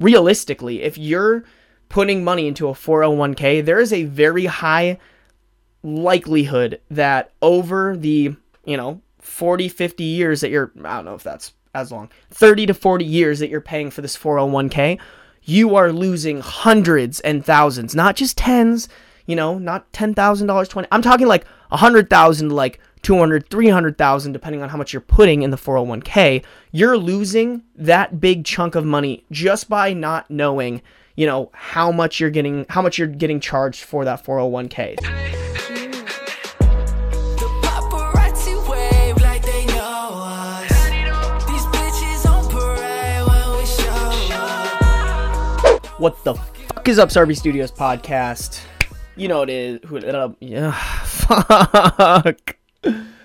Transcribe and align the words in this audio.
realistically, 0.00 0.82
if 0.82 0.98
you're 0.98 1.44
putting 1.88 2.24
money 2.24 2.46
into 2.46 2.68
a 2.68 2.72
401k, 2.72 3.64
there 3.64 3.80
is 3.80 3.92
a 3.92 4.04
very 4.04 4.46
high 4.46 4.98
likelihood 5.82 6.80
that 6.90 7.32
over 7.40 7.96
the, 7.96 8.34
you 8.64 8.76
know, 8.76 9.00
40, 9.20 9.68
50 9.68 10.04
years 10.04 10.40
that 10.40 10.50
you're, 10.50 10.72
I 10.84 10.96
don't 10.96 11.04
know 11.04 11.14
if 11.14 11.22
that's 11.22 11.52
as 11.74 11.92
long, 11.92 12.10
30 12.30 12.66
to 12.66 12.74
40 12.74 13.04
years 13.04 13.38
that 13.38 13.50
you're 13.50 13.60
paying 13.60 13.90
for 13.90 14.02
this 14.02 14.16
401k, 14.16 14.98
you 15.42 15.76
are 15.76 15.92
losing 15.92 16.40
hundreds 16.40 17.20
and 17.20 17.44
thousands, 17.44 17.94
not 17.94 18.16
just 18.16 18.38
tens, 18.38 18.88
you 19.26 19.36
know, 19.36 19.58
not 19.58 19.92
$10,000, 19.92 20.68
20. 20.68 20.88
I'm 20.90 21.02
talking 21.02 21.26
like 21.26 21.46
100,000 21.68 22.50
like 22.50 22.80
200, 23.02 23.48
300,000 23.50 24.32
depending 24.32 24.62
on 24.62 24.68
how 24.68 24.76
much 24.76 24.92
you're 24.92 25.00
putting 25.00 25.42
in 25.42 25.50
the 25.50 25.56
401k. 25.56 26.44
You're 26.72 26.98
losing 26.98 27.62
that 27.76 28.20
big 28.20 28.44
chunk 28.44 28.74
of 28.74 28.84
money 28.84 29.24
just 29.30 29.68
by 29.68 29.92
not 29.92 30.30
knowing, 30.30 30.82
you 31.14 31.26
know, 31.26 31.50
how 31.52 31.92
much 31.92 32.20
you're 32.20 32.30
getting 32.30 32.66
how 32.68 32.82
much 32.82 32.98
you're 32.98 33.08
getting 33.08 33.40
charged 33.40 33.84
for 33.84 34.04
that 34.04 34.24
401k. 34.24 34.96
The 37.36 37.48
paparazzi 37.62 38.68
wave 38.68 39.16
like 39.22 39.42
they 39.42 39.66
know 39.66 40.10
us. 40.14 40.68
These 41.46 41.66
bitches 41.66 42.26
on 42.30 42.48
parade 42.50 43.26
when 43.28 43.58
we 43.58 43.66
show 43.66 44.34
up. 44.34 46.00
What 46.00 46.22
the 46.24 46.34
fuck 46.34 46.88
is 46.88 46.98
up, 46.98 47.10
Sarby 47.10 47.36
Studios 47.36 47.70
podcast? 47.70 48.60
You 49.18 49.28
know 49.28 49.42
it 49.42 49.48
is. 49.48 49.80
Who 49.86 49.96
it? 49.96 50.36
Yeah. 50.40 50.68
Uh, 50.68 52.22
fuck. 52.22 52.56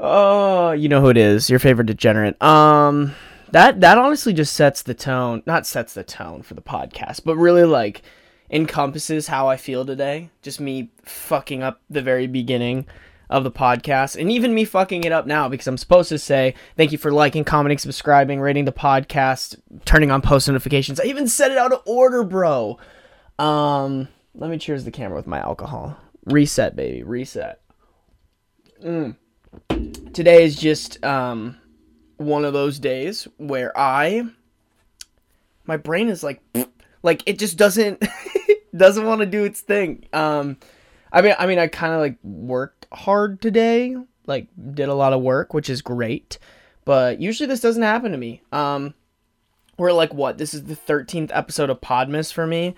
Oh, 0.00 0.70
you 0.72 0.88
know 0.88 1.00
who 1.00 1.08
it 1.08 1.16
is. 1.16 1.50
Your 1.50 1.58
favorite 1.58 1.86
degenerate. 1.86 2.40
Um, 2.40 3.14
that 3.50 3.80
that 3.80 3.98
honestly 3.98 4.32
just 4.32 4.52
sets 4.52 4.82
the 4.82 4.94
tone. 4.94 5.42
Not 5.46 5.66
sets 5.66 5.94
the 5.94 6.04
tone 6.04 6.42
for 6.42 6.54
the 6.54 6.62
podcast, 6.62 7.22
but 7.24 7.36
really 7.36 7.64
like 7.64 8.02
encompasses 8.50 9.26
how 9.26 9.48
I 9.48 9.56
feel 9.56 9.84
today. 9.84 10.30
Just 10.42 10.60
me 10.60 10.90
fucking 11.02 11.62
up 11.62 11.80
the 11.90 12.02
very 12.02 12.26
beginning 12.26 12.86
of 13.28 13.44
the 13.44 13.50
podcast, 13.50 14.18
and 14.18 14.30
even 14.30 14.54
me 14.54 14.64
fucking 14.64 15.04
it 15.04 15.12
up 15.12 15.26
now 15.26 15.48
because 15.48 15.66
I'm 15.66 15.76
supposed 15.76 16.08
to 16.10 16.18
say 16.18 16.54
thank 16.76 16.92
you 16.92 16.98
for 16.98 17.10
liking, 17.10 17.44
commenting, 17.44 17.78
subscribing, 17.78 18.40
rating 18.40 18.66
the 18.66 18.72
podcast, 18.72 19.56
turning 19.84 20.10
on 20.12 20.22
post 20.22 20.46
notifications. 20.46 21.00
I 21.00 21.04
even 21.04 21.26
set 21.26 21.50
it 21.50 21.58
out 21.58 21.72
of 21.72 21.82
order, 21.84 22.22
bro. 22.22 22.78
Um, 23.38 24.08
let 24.34 24.48
me 24.48 24.58
cheers 24.58 24.84
the 24.84 24.90
camera 24.92 25.16
with 25.16 25.26
my 25.26 25.40
alcohol. 25.40 25.96
Reset, 26.24 26.76
baby, 26.76 27.02
reset. 27.02 27.60
Mm. 28.82 29.16
Today 30.12 30.44
is 30.44 30.56
just 30.56 31.02
um 31.04 31.56
one 32.16 32.44
of 32.44 32.52
those 32.52 32.78
days 32.78 33.26
where 33.36 33.76
I 33.76 34.24
my 35.66 35.76
brain 35.76 36.08
is 36.08 36.22
like 36.22 36.40
like 37.02 37.22
it 37.26 37.38
just 37.38 37.56
doesn't 37.56 38.04
doesn't 38.76 39.04
want 39.04 39.20
to 39.20 39.26
do 39.26 39.44
its 39.44 39.60
thing. 39.60 40.06
Um 40.12 40.58
I 41.12 41.22
mean 41.22 41.34
I 41.38 41.46
mean 41.46 41.58
I 41.58 41.66
kind 41.66 41.92
of 41.92 42.00
like 42.00 42.18
worked 42.22 42.86
hard 42.92 43.40
today, 43.40 43.96
like 44.26 44.48
did 44.74 44.88
a 44.88 44.94
lot 44.94 45.12
of 45.12 45.22
work, 45.22 45.54
which 45.54 45.68
is 45.68 45.82
great. 45.82 46.38
But 46.84 47.20
usually 47.20 47.48
this 47.48 47.60
doesn't 47.60 47.82
happen 47.82 48.12
to 48.12 48.18
me. 48.18 48.42
Um 48.52 48.94
we're 49.76 49.92
like 49.92 50.14
what? 50.14 50.38
This 50.38 50.54
is 50.54 50.64
the 50.64 50.76
13th 50.76 51.30
episode 51.32 51.70
of 51.70 51.80
Podmas 51.80 52.32
for 52.32 52.46
me. 52.46 52.74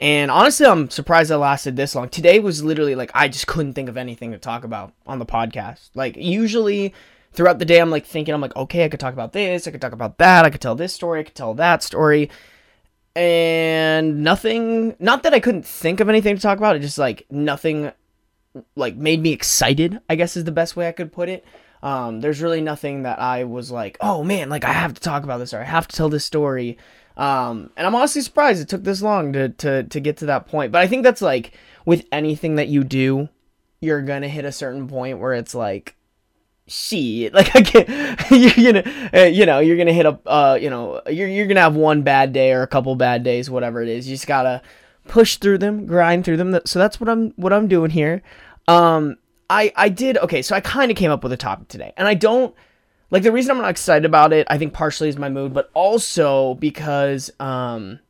And 0.00 0.30
honestly, 0.30 0.66
I'm 0.66 0.90
surprised 0.90 1.30
it 1.30 1.38
lasted 1.38 1.76
this 1.76 1.94
long. 1.94 2.08
Today 2.08 2.40
was 2.40 2.64
literally 2.64 2.94
like 2.94 3.10
I 3.14 3.28
just 3.28 3.46
couldn't 3.46 3.74
think 3.74 3.88
of 3.88 3.96
anything 3.96 4.32
to 4.32 4.38
talk 4.38 4.64
about 4.64 4.92
on 5.06 5.18
the 5.18 5.26
podcast. 5.26 5.90
Like 5.94 6.16
usually 6.16 6.94
throughout 7.32 7.58
the 7.58 7.64
day 7.64 7.80
I'm 7.80 7.90
like 7.90 8.06
thinking 8.06 8.34
I'm 8.34 8.40
like 8.40 8.56
okay, 8.56 8.84
I 8.84 8.88
could 8.88 9.00
talk 9.00 9.12
about 9.12 9.32
this, 9.32 9.66
I 9.66 9.70
could 9.70 9.80
talk 9.80 9.92
about 9.92 10.18
that, 10.18 10.44
I 10.44 10.50
could 10.50 10.60
tell 10.60 10.74
this 10.74 10.92
story, 10.92 11.20
I 11.20 11.24
could 11.24 11.34
tell 11.34 11.54
that 11.54 11.82
story. 11.82 12.30
And 13.16 14.24
nothing 14.24 14.96
not 14.98 15.22
that 15.22 15.34
I 15.34 15.40
couldn't 15.40 15.66
think 15.66 16.00
of 16.00 16.08
anything 16.08 16.34
to 16.34 16.42
talk 16.42 16.58
about, 16.58 16.76
it 16.76 16.80
just 16.80 16.98
like 16.98 17.26
nothing 17.30 17.92
like 18.76 18.96
made 18.96 19.22
me 19.22 19.32
excited, 19.32 20.00
I 20.08 20.16
guess 20.16 20.36
is 20.36 20.44
the 20.44 20.52
best 20.52 20.76
way 20.76 20.88
I 20.88 20.92
could 20.92 21.12
put 21.12 21.28
it. 21.28 21.44
Um, 21.82 22.20
there's 22.22 22.40
really 22.40 22.62
nothing 22.62 23.02
that 23.02 23.18
I 23.20 23.44
was 23.44 23.70
like, 23.70 23.98
oh 24.00 24.24
man, 24.24 24.48
like 24.48 24.64
I 24.64 24.72
have 24.72 24.94
to 24.94 25.00
talk 25.00 25.22
about 25.22 25.38
this 25.38 25.52
or 25.52 25.60
I 25.60 25.64
have 25.64 25.86
to 25.86 25.96
tell 25.96 26.08
this 26.08 26.24
story. 26.24 26.78
Um, 27.16 27.70
and 27.76 27.86
I'm 27.86 27.94
honestly 27.94 28.22
surprised 28.22 28.60
it 28.60 28.68
took 28.68 28.84
this 28.84 29.02
long 29.02 29.32
to, 29.34 29.48
to, 29.50 29.84
to 29.84 30.00
get 30.00 30.16
to 30.18 30.26
that 30.26 30.46
point. 30.46 30.72
But 30.72 30.80
I 30.80 30.86
think 30.86 31.04
that's 31.04 31.22
like 31.22 31.52
with 31.84 32.04
anything 32.10 32.56
that 32.56 32.68
you 32.68 32.84
do, 32.84 33.28
you're 33.80 34.02
gonna 34.02 34.28
hit 34.28 34.44
a 34.44 34.52
certain 34.52 34.88
point 34.88 35.18
where 35.18 35.34
it's 35.34 35.54
like, 35.54 35.96
shit, 36.66 37.34
like 37.34 37.54
I 37.54 37.62
can't, 37.62 38.20
you're 38.30 38.72
gonna, 38.72 39.10
uh, 39.14 39.26
you 39.26 39.46
know, 39.46 39.60
you're 39.60 39.76
gonna 39.76 39.92
hit 39.92 40.06
a, 40.06 40.18
uh, 40.26 40.58
you 40.60 40.70
know, 40.70 41.00
you're, 41.06 41.28
you're 41.28 41.46
gonna 41.46 41.60
have 41.60 41.76
one 41.76 42.02
bad 42.02 42.32
day 42.32 42.52
or 42.52 42.62
a 42.62 42.66
couple 42.66 42.94
bad 42.96 43.22
days, 43.22 43.48
whatever 43.50 43.82
it 43.82 43.88
is. 43.88 44.08
You 44.08 44.14
just 44.14 44.26
gotta 44.26 44.62
push 45.06 45.36
through 45.36 45.58
them, 45.58 45.86
grind 45.86 46.24
through 46.24 46.38
them. 46.38 46.58
So 46.64 46.78
that's 46.78 47.00
what 47.00 47.08
I'm, 47.08 47.30
what 47.32 47.52
I'm 47.52 47.68
doing 47.68 47.90
here. 47.90 48.22
Um, 48.66 49.16
I, 49.50 49.72
I 49.76 49.90
did, 49.90 50.16
okay, 50.18 50.42
so 50.42 50.56
I 50.56 50.60
kind 50.60 50.90
of 50.90 50.96
came 50.96 51.10
up 51.10 51.22
with 51.22 51.32
a 51.32 51.36
topic 51.36 51.68
today 51.68 51.92
and 51.96 52.08
I 52.08 52.14
don't, 52.14 52.54
like 53.14 53.22
the 53.22 53.30
reason 53.30 53.52
I'm 53.52 53.62
not 53.62 53.70
excited 53.70 54.04
about 54.04 54.32
it, 54.32 54.44
I 54.50 54.58
think 54.58 54.72
partially 54.72 55.08
is 55.08 55.16
my 55.16 55.28
mood, 55.28 55.54
but 55.54 55.70
also 55.72 56.54
because 56.54 57.30
um 57.38 58.00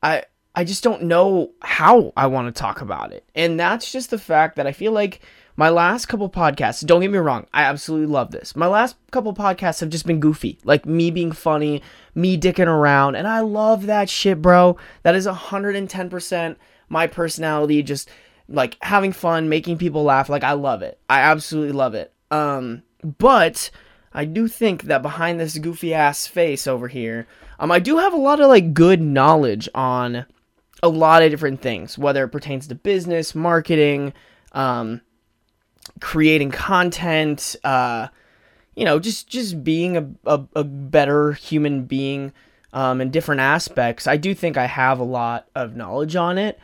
I 0.00 0.22
I 0.54 0.62
just 0.62 0.84
don't 0.84 1.02
know 1.02 1.50
how 1.62 2.12
I 2.16 2.28
want 2.28 2.46
to 2.46 2.56
talk 2.56 2.80
about 2.80 3.12
it. 3.12 3.28
And 3.34 3.58
that's 3.58 3.90
just 3.90 4.10
the 4.10 4.20
fact 4.20 4.54
that 4.54 4.68
I 4.68 4.72
feel 4.72 4.92
like 4.92 5.20
my 5.56 5.68
last 5.68 6.06
couple 6.06 6.30
podcasts, 6.30 6.86
don't 6.86 7.00
get 7.00 7.10
me 7.10 7.18
wrong, 7.18 7.48
I 7.52 7.64
absolutely 7.64 8.06
love 8.06 8.30
this. 8.30 8.54
My 8.54 8.68
last 8.68 8.94
couple 9.10 9.34
podcasts 9.34 9.80
have 9.80 9.90
just 9.90 10.06
been 10.06 10.20
goofy, 10.20 10.60
like 10.62 10.86
me 10.86 11.10
being 11.10 11.32
funny, 11.32 11.82
me 12.14 12.38
dicking 12.38 12.68
around, 12.68 13.16
and 13.16 13.26
I 13.26 13.40
love 13.40 13.86
that 13.86 14.08
shit, 14.08 14.40
bro. 14.40 14.76
That 15.02 15.16
is 15.16 15.26
110% 15.26 16.56
my 16.88 17.08
personality, 17.08 17.82
just 17.82 18.08
like 18.48 18.76
having 18.80 19.10
fun, 19.10 19.48
making 19.48 19.78
people 19.78 20.04
laugh. 20.04 20.28
Like 20.28 20.44
I 20.44 20.52
love 20.52 20.82
it. 20.82 21.00
I 21.10 21.22
absolutely 21.22 21.72
love 21.72 21.94
it. 21.94 22.12
Um 22.30 22.84
but 23.18 23.70
I 24.12 24.24
do 24.24 24.48
think 24.48 24.84
that 24.84 25.02
behind 25.02 25.38
this 25.38 25.58
goofy 25.58 25.94
ass 25.94 26.26
face 26.26 26.66
over 26.66 26.88
here, 26.88 27.26
um, 27.58 27.70
I 27.70 27.78
do 27.78 27.98
have 27.98 28.12
a 28.12 28.18
lot 28.18 28.40
of 28.40 28.48
like 28.48 28.74
good 28.74 29.00
knowledge 29.00 29.68
on 29.74 30.26
a 30.82 30.88
lot 30.88 31.22
of 31.22 31.30
different 31.30 31.60
things, 31.62 31.96
whether 31.98 32.24
it 32.24 32.28
pertains 32.30 32.66
to 32.66 32.74
business, 32.74 33.34
marketing, 33.34 34.12
um, 34.52 35.00
creating 36.00 36.50
content, 36.50 37.56
uh, 37.64 38.08
you 38.74 38.84
know, 38.84 38.98
just 38.98 39.28
just 39.28 39.62
being 39.62 39.96
a, 39.96 40.08
a, 40.26 40.44
a 40.56 40.64
better 40.64 41.32
human 41.32 41.84
being 41.84 42.32
um, 42.72 43.00
in 43.00 43.10
different 43.10 43.40
aspects. 43.40 44.06
I 44.06 44.16
do 44.16 44.34
think 44.34 44.56
I 44.56 44.66
have 44.66 44.98
a 44.98 45.04
lot 45.04 45.48
of 45.54 45.76
knowledge 45.76 46.16
on 46.16 46.36
it. 46.38 46.58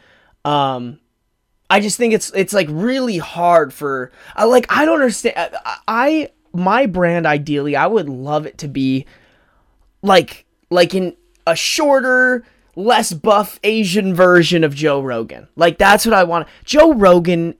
Um, 0.44 1.00
I 1.72 1.80
just 1.80 1.96
think 1.96 2.12
it's 2.12 2.30
it's 2.34 2.52
like 2.52 2.68
really 2.70 3.16
hard 3.16 3.72
for 3.72 4.12
I 4.36 4.44
like 4.44 4.66
I 4.68 4.84
don't 4.84 4.96
understand 4.96 5.56
I, 5.88 6.28
my 6.52 6.84
brand 6.84 7.24
ideally 7.24 7.76
I 7.76 7.86
would 7.86 8.10
love 8.10 8.44
it 8.44 8.58
to 8.58 8.68
be 8.68 9.06
like 10.02 10.44
like 10.68 10.94
in 10.94 11.16
a 11.46 11.56
shorter 11.56 12.44
less 12.76 13.14
buff 13.14 13.58
Asian 13.64 14.14
version 14.14 14.64
of 14.64 14.74
Joe 14.74 15.00
Rogan. 15.00 15.48
Like 15.56 15.78
that's 15.78 16.04
what 16.04 16.12
I 16.12 16.24
want. 16.24 16.46
Joe 16.62 16.92
Rogan 16.92 17.54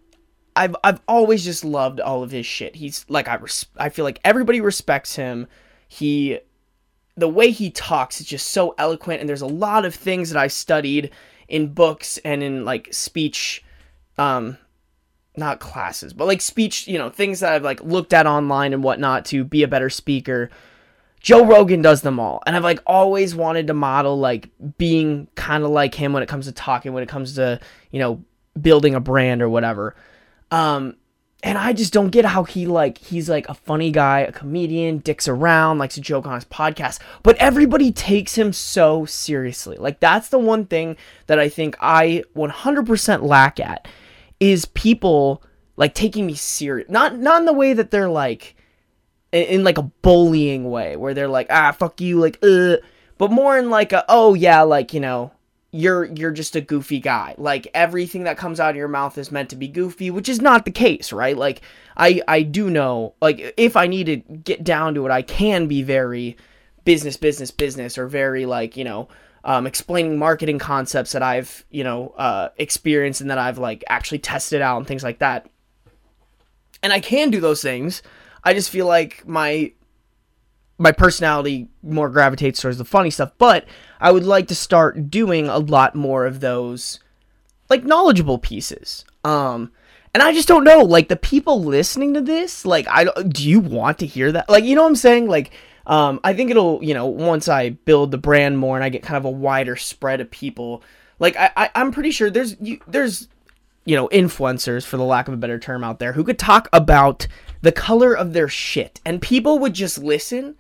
I've 0.55 0.77
I've 0.85 1.01
always 1.09 1.43
just 1.43 1.65
loved 1.65 1.99
all 1.99 2.23
of 2.23 2.33
his 2.33 2.45
shit. 2.45 2.77
He's 2.77 3.07
like 3.09 3.29
I 3.29 3.37
res- 3.37 3.65
I 3.79 3.89
feel 3.89 4.05
like 4.05 4.21
everybody 4.25 4.61
respects 4.61 5.17
him. 5.17 5.47
He 5.89 6.39
the 7.17 7.31
way 7.31 7.51
he 7.51 7.71
talks 7.71 8.21
is 8.21 8.27
just 8.27 8.51
so 8.51 8.75
eloquent 8.77 9.21
and 9.21 9.29
there's 9.29 9.41
a 9.41 9.47
lot 9.47 9.87
of 9.87 9.95
things 9.95 10.29
that 10.29 10.39
I 10.39 10.49
studied 10.49 11.13
in 11.49 11.73
books 11.73 12.19
and 12.27 12.43
in 12.43 12.67
like 12.67 12.93
speech 12.93 13.65
um 14.23 14.59
not 15.37 15.61
classes 15.61 16.13
but 16.13 16.27
like 16.27 16.41
speech 16.41 16.87
you 16.87 16.99
know 16.99 17.09
things 17.09 17.41
that 17.41 17.53
i've 17.53 17.65
like 17.65 17.83
looked 17.83 18.13
at 18.13 18.27
online 18.27 18.73
and 18.73 18.83
whatnot 18.85 19.25
to 19.25 19.45
be 19.45 19.63
a 19.63 19.69
better 19.69 19.91
speaker. 19.91 20.51
Joe 21.21 21.45
rogan 21.47 21.83
does 21.83 22.03
them 22.03 22.19
all 22.19 22.43
and 22.47 22.57
i've 22.57 22.65
like 22.65 22.81
always 22.87 23.35
wanted 23.35 23.69
to 23.69 23.75
model 23.75 24.19
like 24.19 24.51
being 24.77 25.29
kind 25.37 25.63
of 25.65 25.71
like 25.71 25.95
him 25.95 26.13
when 26.13 26.23
it 26.23 26.29
comes 26.29 26.47
to 26.47 26.53
talking 26.53 26.93
when 26.93 27.03
it 27.03 27.09
comes 27.09 27.37
to 27.37 27.61
you 27.91 28.01
know 28.01 28.23
building 28.61 28.95
a 28.95 29.01
brand 29.01 29.41
or 29.41 29.49
whatever. 29.49 29.95
Um 30.51 30.97
and 31.45 31.59
i 31.59 31.73
just 31.73 31.93
don't 31.93 32.11
get 32.11 32.25
how 32.25 32.45
he 32.45 32.67
like 32.67 32.99
he's 32.99 33.29
like 33.29 33.49
a 33.49 33.55
funny 33.55 33.91
guy 33.91 34.21
a 34.21 34.33
comedian 34.33 34.99
dicks 34.99 35.27
around 35.27 35.79
likes 35.79 35.95
to 35.95 36.01
joke 36.01 36.27
on 36.27 36.35
his 36.35 36.45
podcast 36.45 36.99
but 37.23 37.37
everybody 37.37 37.91
takes 37.91 38.37
him 38.37 38.53
so 38.53 39.05
seriously. 39.05 39.77
Like 39.77 40.01
that's 40.01 40.29
the 40.29 40.39
one 40.39 40.67
thing 40.67 40.97
that 41.27 41.39
i 41.39 41.49
think 41.49 41.77
i 41.81 42.23
100% 42.37 43.23
lack 43.23 43.59
at 43.59 43.89
is 44.43 44.65
people 44.65 45.41
like 45.77 45.95
taking 45.95 46.27
me 46.27 46.35
serious. 46.35 46.91
Not 46.91 47.17
not 47.17 47.39
in 47.39 47.47
the 47.47 47.53
way 47.53 47.75
that 47.75 47.93
they're 47.93 48.09
like 48.09 48.57
in, 49.31 49.45
in, 49.45 49.65
like 49.65 49.79
a 49.79 49.83
bullying 49.83 50.69
way 50.69 50.97
where 50.97 51.15
they're 51.15 51.29
like 51.29 51.47
ah 51.49 51.71
fuck 51.71 52.01
you 52.01 52.19
like 52.19 52.41
but 52.41 53.31
more 53.31 53.57
in 53.57 53.71
like 53.71 53.93
a 53.93 54.05
oh 54.09 54.35
yeah 54.35 54.63
like 54.63 54.93
you 54.93 54.99
know 54.99 55.31
you're 55.71 56.07
you're 56.07 56.33
just 56.33 56.57
a 56.57 56.61
goofy 56.61 56.99
guy. 56.99 57.37
Like 57.39 57.69
everything 57.73 58.25
that 58.25 58.37
comes 58.37 58.59
out 58.59 58.71
of 58.71 58.77
your 58.77 58.89
mouth 58.89 59.17
is 59.17 59.31
meant 59.31 59.51
to 59.51 59.57
be 59.57 59.69
goofy, 59.69 60.11
which 60.11 60.29
is 60.29 60.41
not 60.41 60.65
the 60.65 60.73
case, 60.73 61.13
right? 61.13 61.37
Like 61.37 61.63
I 61.97 62.21
I 62.27 62.43
do 62.43 62.69
know 62.69 63.15
like 63.23 63.55
if 63.57 63.77
I 63.77 63.87
need 63.87 64.07
to 64.07 64.17
get 64.17 64.65
down 64.65 64.95
to 64.95 65.07
it, 65.07 65.13
I 65.13 65.23
can 65.23 65.69
be 65.69 65.85
very 65.85 66.37
business, 66.85 67.17
business, 67.17 67.53
business, 67.53 67.97
or 67.97 68.09
very 68.09 68.45
like 68.45 68.77
you 68.77 68.83
know 68.83 69.09
um, 69.45 69.67
explaining 69.67 70.19
marketing 70.19 70.59
concepts 70.59 71.13
that 71.13 71.23
I've 71.23 71.65
you 71.71 71.85
know 71.85 72.15
uh, 72.17 72.51
experienced 72.57 73.21
and 73.21 73.31
that 73.31 73.39
I've 73.39 73.59
like 73.59 73.85
actually 73.89 74.19
tested 74.19 74.63
out 74.63 74.79
and 74.79 74.87
things 74.87 75.03
like 75.03 75.19
that. 75.19 75.49
And 76.83 76.93
I 76.93 77.01
can 77.01 77.31
do 77.31 77.41
those 77.41 77.63
things. 77.63 78.03
I 78.45 78.55
just 78.55 78.71
feel 78.71 78.87
like 78.87 79.27
my 79.27 79.73
my 80.79 80.93
personality 80.93 81.69
more 81.83 82.09
gravitates 82.09 82.61
towards 82.61 82.79
the 82.79 82.85
funny 82.85 83.11
stuff, 83.11 83.33
but 83.39 83.67
I 84.01 84.11
would 84.11 84.25
like 84.25 84.49
to 84.49 84.55
start 84.55 85.11
doing 85.11 85.49
a 85.49 85.59
lot 85.59 85.95
more 85.95 86.27
of 86.27 86.41
those 86.41 86.99
like 87.69 87.85
knowledgeable 87.85 88.39
pieces. 88.39 89.05
Um 89.25 89.73
and 90.15 90.23
I 90.23 90.33
just 90.33 90.49
don't 90.49 90.65
know 90.65 90.81
like 90.81 91.09
the 91.09 91.17
people 91.17 91.63
listening 91.63 92.15
to 92.15 92.21
this, 92.21 92.65
like 92.65 92.87
I 92.89 93.05
do 93.05 93.49
you 93.49 93.61
want 93.61 93.99
to 93.99 94.07
hear 94.07 94.31
that? 94.33 94.49
Like 94.49 94.65
you 94.65 94.75
know 94.75 94.83
what 94.83 94.89
I'm 94.89 94.97
saying? 94.97 95.29
Like 95.29 95.53
um 95.87 96.21
I 96.25 96.35
think 96.35 96.51
it'll, 96.51 96.83
you 96.83 96.95
know, 96.95 97.07
once 97.07 97.49
I 97.49 97.71
build 97.71 98.11
the 98.11 98.19
brand 98.19 98.59
more 98.59 98.77
and 98.77 98.85
I 98.85 98.89
get 98.89 99.03
kind 99.03 99.17
of 99.17 99.25
a 99.25 99.31
wider 99.31 99.77
spread 99.77 100.21
of 100.21 100.31
people, 100.31 100.83
like 101.19 101.37
I, 101.37 101.51
I 101.57 101.71
I'm 101.75 101.93
pretty 101.93 102.11
sure 102.11 102.31
there's 102.31 102.57
you, 102.61 102.81
there's 102.87 103.29
you 103.85 103.97
know, 103.97 104.09
influencers, 104.09 104.85
for 104.85 104.97
the 104.97 105.05
lack 105.05 105.29
of 105.29 105.35
a 105.35 105.37
better 105.37 105.59
term 105.59 105.83
out 105.83 105.99
there, 105.99 106.13
who 106.13 106.25
could 106.25 106.39
talk 106.39 106.69
about 106.73 107.27
the 107.63 107.73
color 107.73 108.17
of 108.17 108.33
their 108.33 108.49
shit 108.49 109.01
and 109.05 109.21
people 109.21 109.59
would 109.59 109.75
just 109.75 109.99
listen. 109.99 110.57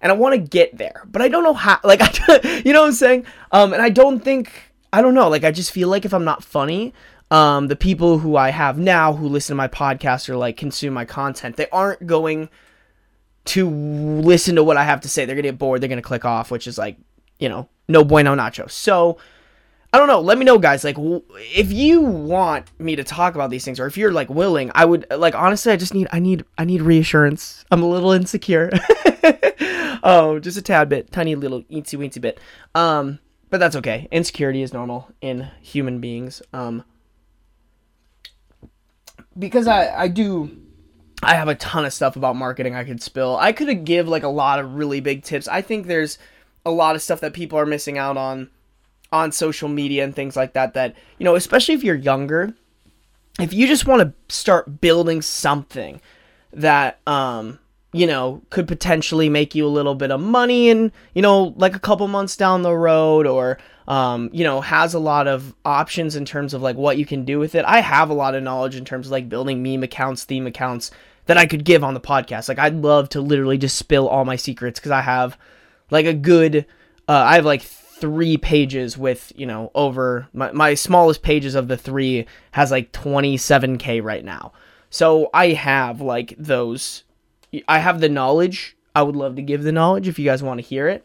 And 0.00 0.12
I 0.12 0.14
want 0.14 0.34
to 0.34 0.38
get 0.38 0.78
there, 0.78 1.02
but 1.06 1.22
I 1.22 1.28
don't 1.28 1.42
know 1.42 1.54
how. 1.54 1.80
Like, 1.82 2.00
I, 2.28 2.62
you 2.64 2.72
know 2.72 2.82
what 2.82 2.88
I'm 2.88 2.92
saying? 2.92 3.26
Um, 3.50 3.72
and 3.72 3.82
I 3.82 3.88
don't 3.88 4.20
think, 4.20 4.52
I 4.92 5.02
don't 5.02 5.14
know. 5.14 5.28
Like, 5.28 5.42
I 5.42 5.50
just 5.50 5.72
feel 5.72 5.88
like 5.88 6.04
if 6.04 6.14
I'm 6.14 6.24
not 6.24 6.44
funny, 6.44 6.94
um, 7.32 7.66
the 7.66 7.74
people 7.74 8.18
who 8.18 8.36
I 8.36 8.50
have 8.50 8.78
now 8.78 9.12
who 9.12 9.28
listen 9.28 9.54
to 9.54 9.56
my 9.56 9.66
podcast 9.66 10.28
or 10.28 10.36
like 10.36 10.56
consume 10.56 10.94
my 10.94 11.04
content, 11.04 11.56
they 11.56 11.68
aren't 11.70 12.06
going 12.06 12.48
to 13.48 13.68
listen 13.68 14.56
to 14.56 14.64
what 14.64 14.76
I 14.76 14.84
have 14.84 15.00
to 15.02 15.08
say. 15.08 15.24
They're 15.24 15.34
gonna 15.34 15.48
get 15.48 15.58
bored. 15.58 15.80
They're 15.80 15.88
gonna 15.88 16.02
click 16.02 16.24
off, 16.24 16.50
which 16.50 16.66
is 16.66 16.78
like, 16.78 16.96
you 17.38 17.48
know, 17.48 17.68
no 17.88 18.04
bueno 18.04 18.34
nacho. 18.34 18.70
So, 18.70 19.18
I 19.92 19.98
don't 19.98 20.06
know. 20.06 20.20
Let 20.20 20.36
me 20.36 20.44
know, 20.44 20.58
guys. 20.58 20.84
Like, 20.84 20.96
if 20.98 21.72
you 21.72 22.02
want 22.02 22.66
me 22.78 22.96
to 22.96 23.04
talk 23.04 23.34
about 23.34 23.50
these 23.50 23.64
things, 23.64 23.80
or 23.80 23.86
if 23.86 23.96
you're 23.96 24.12
like 24.12 24.28
willing, 24.28 24.70
I 24.74 24.84
would 24.84 25.06
like. 25.10 25.34
Honestly, 25.34 25.72
I 25.72 25.76
just 25.76 25.94
need, 25.94 26.08
I 26.12 26.18
need, 26.18 26.44
I 26.58 26.64
need 26.64 26.82
reassurance. 26.82 27.64
I'm 27.70 27.82
a 27.82 27.88
little 27.88 28.12
insecure. 28.12 28.70
oh, 30.02 30.38
just 30.40 30.58
a 30.58 30.62
tad 30.62 30.90
bit, 30.90 31.10
tiny 31.10 31.34
little 31.34 31.62
eensy 31.64 31.98
weensy 31.98 32.20
bit. 32.20 32.38
Um, 32.74 33.18
but 33.48 33.60
that's 33.60 33.76
okay. 33.76 34.08
Insecurity 34.10 34.62
is 34.62 34.74
normal 34.74 35.08
in 35.22 35.48
human 35.62 36.00
beings. 36.00 36.42
Um, 36.52 36.84
because 39.38 39.66
I, 39.66 40.02
I 40.02 40.08
do 40.08 40.67
I 41.22 41.34
have 41.34 41.48
a 41.48 41.54
ton 41.56 41.84
of 41.84 41.92
stuff 41.92 42.16
about 42.16 42.36
marketing 42.36 42.74
I 42.74 42.84
could 42.84 43.02
spill. 43.02 43.36
I 43.36 43.52
could 43.52 43.84
give 43.84 44.08
like 44.08 44.22
a 44.22 44.28
lot 44.28 44.60
of 44.60 44.74
really 44.74 45.00
big 45.00 45.24
tips. 45.24 45.48
I 45.48 45.62
think 45.62 45.86
there's 45.86 46.18
a 46.64 46.70
lot 46.70 46.94
of 46.94 47.02
stuff 47.02 47.20
that 47.20 47.32
people 47.32 47.58
are 47.58 47.66
missing 47.66 47.98
out 47.98 48.16
on 48.16 48.50
on 49.10 49.32
social 49.32 49.68
media 49.68 50.04
and 50.04 50.14
things 50.14 50.36
like 50.36 50.52
that 50.52 50.74
that, 50.74 50.94
you 51.18 51.24
know, 51.24 51.34
especially 51.34 51.74
if 51.74 51.82
you're 51.82 51.96
younger, 51.96 52.54
if 53.40 53.52
you 53.52 53.66
just 53.66 53.86
want 53.86 54.02
to 54.02 54.34
start 54.34 54.80
building 54.80 55.22
something 55.22 56.00
that 56.52 56.98
um 57.06 57.58
you 57.92 58.06
know 58.06 58.42
could 58.50 58.68
potentially 58.68 59.28
make 59.28 59.54
you 59.54 59.66
a 59.66 59.68
little 59.68 59.94
bit 59.94 60.10
of 60.10 60.20
money 60.20 60.70
and 60.70 60.92
you 61.14 61.22
know 61.22 61.54
like 61.56 61.74
a 61.74 61.80
couple 61.80 62.06
months 62.08 62.36
down 62.36 62.62
the 62.62 62.74
road 62.74 63.26
or 63.26 63.58
um 63.86 64.28
you 64.32 64.44
know 64.44 64.60
has 64.60 64.94
a 64.94 64.98
lot 64.98 65.26
of 65.26 65.54
options 65.64 66.16
in 66.16 66.24
terms 66.24 66.54
of 66.54 66.62
like 66.62 66.76
what 66.76 66.98
you 66.98 67.06
can 67.06 67.24
do 67.24 67.38
with 67.38 67.54
it 67.54 67.64
i 67.66 67.80
have 67.80 68.10
a 68.10 68.14
lot 68.14 68.34
of 68.34 68.42
knowledge 68.42 68.76
in 68.76 68.84
terms 68.84 69.06
of 69.06 69.12
like 69.12 69.28
building 69.28 69.62
meme 69.62 69.82
accounts 69.82 70.24
theme 70.24 70.46
accounts 70.46 70.90
that 71.28 71.38
i 71.38 71.46
could 71.46 71.64
give 71.64 71.84
on 71.84 71.94
the 71.94 72.00
podcast. 72.00 72.48
Like 72.48 72.58
i'd 72.58 72.74
love 72.74 73.08
to 73.10 73.20
literally 73.20 73.58
just 73.58 73.78
spill 73.78 74.08
all 74.08 74.24
my 74.24 74.36
secrets 74.36 74.80
because 74.80 74.90
i 74.90 75.00
have 75.00 75.38
like 75.90 76.06
a 76.06 76.14
good 76.14 76.66
uh, 77.08 77.12
i 77.12 77.36
have 77.36 77.44
like 77.44 77.62
three 77.62 78.36
pages 78.36 78.96
with 78.96 79.32
you 79.36 79.46
know 79.46 79.70
over 79.74 80.28
my, 80.32 80.50
my 80.52 80.74
smallest 80.74 81.22
pages 81.22 81.54
of 81.54 81.68
the 81.68 81.76
three 81.76 82.26
has 82.52 82.70
like 82.70 82.92
27k 82.92 84.02
right 84.02 84.24
now. 84.24 84.52
So 84.90 85.30
i 85.34 85.48
have 85.48 86.00
like 86.00 86.34
those 86.38 87.04
i 87.66 87.78
have 87.78 88.00
the 88.00 88.08
knowledge. 88.08 88.76
I 88.94 89.02
would 89.02 89.16
love 89.16 89.36
to 89.36 89.42
give 89.42 89.62
the 89.62 89.72
knowledge 89.72 90.08
if 90.08 90.18
you 90.18 90.24
guys 90.24 90.42
want 90.42 90.60
to 90.60 90.66
hear 90.66 90.88
it. 90.88 91.04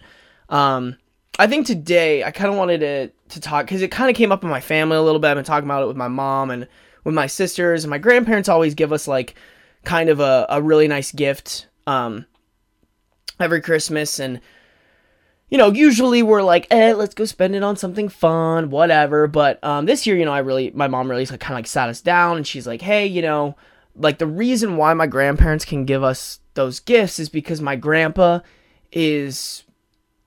Um 0.50 0.98
i 1.40 1.48
think 1.48 1.66
today 1.66 2.24
i 2.24 2.32
kind 2.32 2.52
of 2.52 2.58
wanted 2.58 2.80
to 2.80 3.12
to 3.34 3.42
talk 3.42 3.66
because 3.66 3.82
it 3.82 3.92
kind 3.92 4.10
of 4.10 4.16
came 4.16 4.32
up 4.32 4.44
in 4.44 4.50
my 4.50 4.62
family 4.62 4.98
a 4.98 5.02
little 5.02 5.20
bit. 5.20 5.30
I've 5.30 5.38
been 5.38 5.44
talking 5.44 5.68
about 5.68 5.84
it 5.84 5.88
with 5.88 5.98
my 5.98 6.08
mom 6.08 6.52
and 6.52 6.68
with 7.04 7.16
my 7.16 7.28
sisters 7.28 7.84
and 7.84 7.90
my 7.90 7.98
grandparents 7.98 8.48
always 8.50 8.76
give 8.76 8.94
us 8.94 9.08
like 9.08 9.36
kind 9.84 10.10
of 10.10 10.20
a, 10.20 10.46
a 10.50 10.62
really 10.62 10.88
nice 10.88 11.12
gift 11.12 11.68
um 11.88 12.26
every 13.40 13.62
christmas 13.62 14.20
and 14.20 14.40
you 15.54 15.60
know, 15.60 15.72
usually 15.72 16.24
we're 16.24 16.42
like, 16.42 16.66
eh, 16.72 16.94
let's 16.94 17.14
go 17.14 17.26
spend 17.26 17.54
it 17.56 17.62
on 17.62 17.78
something 17.78 18.10
fun, 18.10 18.72
whatever. 18.72 19.28
But 19.28 19.64
um, 19.64 19.86
this 19.86 20.08
year, 20.08 20.18
you 20.18 20.26
know, 20.26 20.34
I 20.34 20.40
really, 20.40 20.72
my 20.72 20.88
mom 20.88 21.08
really 21.08 21.28
like, 21.28 21.40
kind 21.40 21.54
of 21.54 21.60
like 21.60 21.68
sat 21.68 21.90
us 21.90 22.02
down 22.02 22.38
and 22.38 22.48
she's 22.48 22.66
like, 22.66 22.82
hey, 22.82 23.06
you 23.06 23.22
know, 23.22 23.56
like 23.96 24.18
the 24.18 24.26
reason 24.26 24.78
why 24.78 24.96
my 24.96 25.06
grandparents 25.06 25.64
can 25.64 25.86
give 25.86 26.02
us 26.02 26.40
those 26.56 26.80
gifts 26.80 27.20
is 27.20 27.30
because 27.30 27.62
my 27.62 27.76
grandpa 27.76 28.40
is 28.92 29.64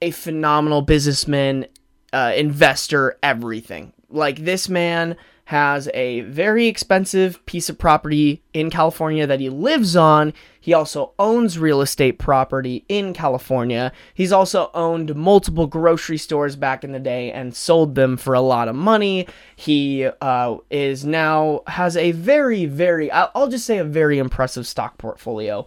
a 0.01 0.13
phenomenal 0.13 0.83
businessman, 0.83 1.67
uh, 2.13 2.33
investor, 2.37 3.19
everything. 3.21 3.93
Like 4.09 4.45
this 4.45 4.69
man 4.69 5.17
has 5.47 5.89
a 5.95 6.23
very 6.23 6.67
expensive 6.67 7.45
piece 7.47 7.69
of 7.69 7.79
property 7.79 8.43
in 8.53 8.69
California 8.69 9.29
that 9.29 9.39
he 9.39 9.49
lives 9.49 9.95
on. 9.95 10.33
He 10.61 10.75
also 10.75 11.13
owns 11.21 11.57
real 11.57 11.81
estate 11.81 12.19
property 12.19 12.85
in 12.89 13.13
California. 13.13 13.93
He's 14.13 14.33
also 14.33 14.73
owned 14.75 15.15
multiple 15.15 15.69
grocery 15.69 16.19
stores 16.19 16.57
back 16.57 16.83
in 16.83 16.91
the 16.91 16.99
day 16.99 17.31
and 17.31 17.55
sold 17.55 17.95
them 17.95 18.17
for 18.17 18.35
a 18.35 18.41
lot 18.41 18.67
of 18.67 18.75
money. 18.75 19.29
He 19.55 20.09
uh, 20.21 20.57
is 20.69 21.05
now 21.05 21.61
has 21.69 21.97
a 21.97 22.11
very, 22.11 22.67
very, 22.67 23.09
I'll 23.13 23.47
just 23.47 23.67
say 23.67 23.79
a 23.79 23.85
very 23.85 24.19
impressive 24.19 24.67
stock 24.67 24.99
portfolio. 24.99 25.65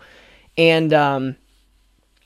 And, 0.58 0.92
um, 0.92 1.38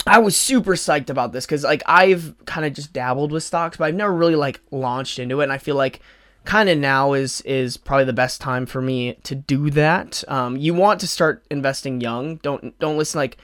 I 0.07 0.17
was 0.17 0.35
super 0.35 0.73
psyched 0.73 1.11
about 1.11 1.33
this 1.33 1.45
because 1.45 1.63
like 1.63 1.83
I've 1.85 2.33
kind 2.45 2.65
of 2.65 2.73
just 2.73 2.93
dabbled 2.93 3.31
with 3.31 3.43
stocks, 3.43 3.77
but 3.77 3.85
I've 3.85 3.95
never 3.95 4.11
really 4.13 4.35
like 4.35 4.59
launched 4.71 5.19
into 5.19 5.39
it. 5.41 5.43
And 5.43 5.53
I 5.53 5.59
feel 5.59 5.75
like 5.75 6.01
kind 6.45 6.69
of 6.69 6.77
now 6.77 7.13
is 7.13 7.41
is 7.41 7.77
probably 7.77 8.05
the 8.05 8.13
best 8.13 8.41
time 8.41 8.65
for 8.65 8.81
me 8.81 9.13
to 9.23 9.35
do 9.35 9.69
that. 9.71 10.23
Um, 10.27 10.57
you 10.57 10.73
want 10.73 10.99
to 11.01 11.07
start 11.07 11.45
investing 11.49 12.01
young. 12.01 12.37
Don't 12.37 12.77
don't 12.79 12.97
listen 12.97 13.19
like 13.19 13.37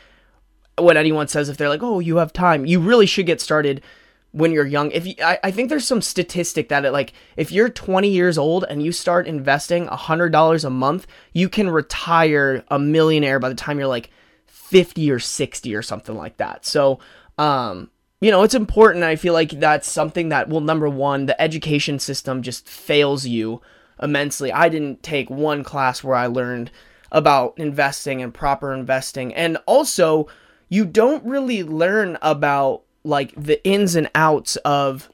what 0.77 0.97
anyone 0.97 1.27
says 1.27 1.49
if 1.49 1.57
they're 1.57 1.69
like, 1.69 1.83
oh, 1.83 1.99
you 1.99 2.17
have 2.17 2.33
time. 2.33 2.65
You 2.65 2.79
really 2.79 3.05
should 3.05 3.25
get 3.25 3.41
started 3.41 3.81
when 4.31 4.51
you're 4.51 4.65
young. 4.65 4.91
If 4.91 5.05
you, 5.05 5.15
I, 5.23 5.39
I 5.43 5.51
think 5.51 5.69
there's 5.69 5.87
some 5.87 6.01
statistic 6.01 6.69
that 6.69 6.85
it 6.85 6.91
like 6.91 7.13
if 7.35 7.51
you're 7.51 7.69
20 7.69 8.09
years 8.09 8.37
old 8.37 8.65
and 8.69 8.83
you 8.83 8.91
start 8.91 9.27
investing 9.27 9.87
hundred 9.87 10.31
dollars 10.31 10.63
a 10.63 10.69
month, 10.69 11.07
you 11.33 11.49
can 11.49 11.69
retire 11.69 12.63
a 12.69 12.79
millionaire 12.79 13.39
by 13.39 13.49
the 13.49 13.55
time 13.55 13.79
you're 13.79 13.87
like 13.87 14.11
50 14.45 15.11
or 15.11 15.19
60 15.19 15.75
or 15.75 15.81
something 15.81 16.15
like 16.15 16.37
that. 16.37 16.65
So, 16.65 16.99
um, 17.37 17.89
you 18.21 18.31
know, 18.31 18.43
it's 18.43 18.55
important. 18.55 19.03
I 19.03 19.15
feel 19.15 19.33
like 19.33 19.51
that's 19.51 19.89
something 19.89 20.29
that, 20.29 20.49
well, 20.49 20.61
number 20.61 20.89
one, 20.89 21.25
the 21.25 21.41
education 21.41 21.99
system 21.99 22.41
just 22.41 22.67
fails 22.67 23.25
you 23.25 23.61
immensely. 24.01 24.51
I 24.51 24.69
didn't 24.69 25.03
take 25.03 25.29
one 25.29 25.63
class 25.63 26.03
where 26.03 26.15
I 26.15 26.27
learned 26.27 26.71
about 27.11 27.57
investing 27.57 28.21
and 28.21 28.33
proper 28.33 28.73
investing. 28.73 29.33
And 29.33 29.57
also, 29.65 30.27
you 30.67 30.85
don't 30.85 31.25
really 31.25 31.63
learn 31.63 32.17
about 32.21 32.83
like 33.03 33.33
the 33.35 33.65
ins 33.65 33.95
and 33.95 34.09
outs 34.13 34.57
of 34.57 35.09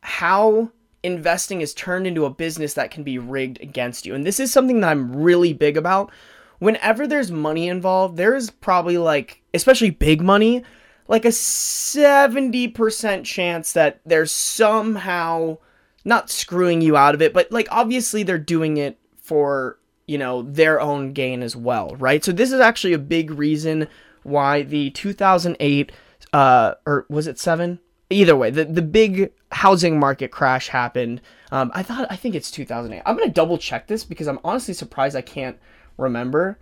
how 0.00 0.70
investing 1.02 1.60
is 1.60 1.74
turned 1.74 2.06
into 2.06 2.24
a 2.24 2.30
business 2.30 2.74
that 2.74 2.90
can 2.90 3.02
be 3.02 3.18
rigged 3.18 3.60
against 3.60 4.06
you. 4.06 4.14
And 4.14 4.24
this 4.24 4.40
is 4.40 4.52
something 4.52 4.80
that 4.80 4.90
I'm 4.90 5.14
really 5.14 5.52
big 5.52 5.76
about 5.76 6.10
whenever 6.58 7.06
there's 7.06 7.30
money 7.30 7.68
involved, 7.68 8.16
there 8.16 8.34
is 8.34 8.50
probably 8.50 8.98
like, 8.98 9.42
especially 9.54 9.90
big 9.90 10.20
money, 10.20 10.62
like 11.08 11.24
a 11.24 11.28
70% 11.28 13.24
chance 13.24 13.72
that 13.72 14.00
they're 14.04 14.26
somehow 14.26 15.56
not 16.04 16.30
screwing 16.30 16.80
you 16.82 16.96
out 16.96 17.14
of 17.14 17.22
it, 17.22 17.32
but 17.32 17.50
like 17.50 17.66
obviously 17.70 18.22
they're 18.22 18.38
doing 18.38 18.76
it 18.76 18.98
for, 19.16 19.78
you 20.06 20.18
know, 20.18 20.42
their 20.42 20.80
own 20.80 21.12
gain 21.14 21.42
as 21.42 21.56
well, 21.56 21.96
right? 21.96 22.22
So 22.22 22.30
this 22.30 22.52
is 22.52 22.60
actually 22.60 22.92
a 22.92 22.98
big 22.98 23.30
reason 23.30 23.88
why 24.22 24.62
the 24.62 24.90
2008 24.90 25.92
uh 26.34 26.74
or 26.86 27.06
was 27.08 27.26
it 27.26 27.38
7? 27.38 27.78
Either 28.10 28.36
way, 28.36 28.50
the 28.50 28.64
the 28.64 28.82
big 28.82 29.32
housing 29.52 29.98
market 29.98 30.30
crash 30.30 30.68
happened. 30.68 31.22
Um 31.50 31.70
I 31.74 31.82
thought 31.82 32.06
I 32.10 32.16
think 32.16 32.34
it's 32.34 32.50
2008. 32.50 33.02
I'm 33.06 33.16
going 33.16 33.28
to 33.28 33.32
double 33.32 33.56
check 33.56 33.86
this 33.86 34.04
because 34.04 34.28
I'm 34.28 34.40
honestly 34.44 34.74
surprised 34.74 35.16
I 35.16 35.22
can't 35.22 35.58
remember 35.96 36.58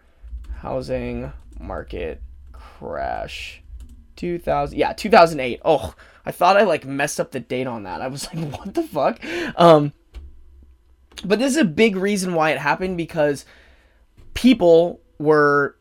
housing 0.60 1.32
market 1.58 2.22
crash 2.52 3.62
2000 4.16 4.78
yeah 4.78 4.92
2008 4.92 5.60
oh 5.64 5.94
i 6.24 6.32
thought 6.32 6.56
i 6.56 6.62
like 6.62 6.84
messed 6.84 7.20
up 7.20 7.30
the 7.30 7.40
date 7.40 7.66
on 7.66 7.84
that. 7.84 8.00
I 8.00 8.08
was 8.08 8.26
like 8.34 8.52
what 8.52 8.74
the 8.74 8.82
fuck? 8.82 9.20
Um 9.56 9.92
but 11.24 11.38
this 11.38 11.52
is 11.52 11.58
a 11.58 11.64
big 11.64 11.96
reason 11.96 12.34
why 12.34 12.50
it 12.50 12.58
happened 12.58 12.96
because 12.96 13.44
people 14.34 15.00
were 15.18 15.76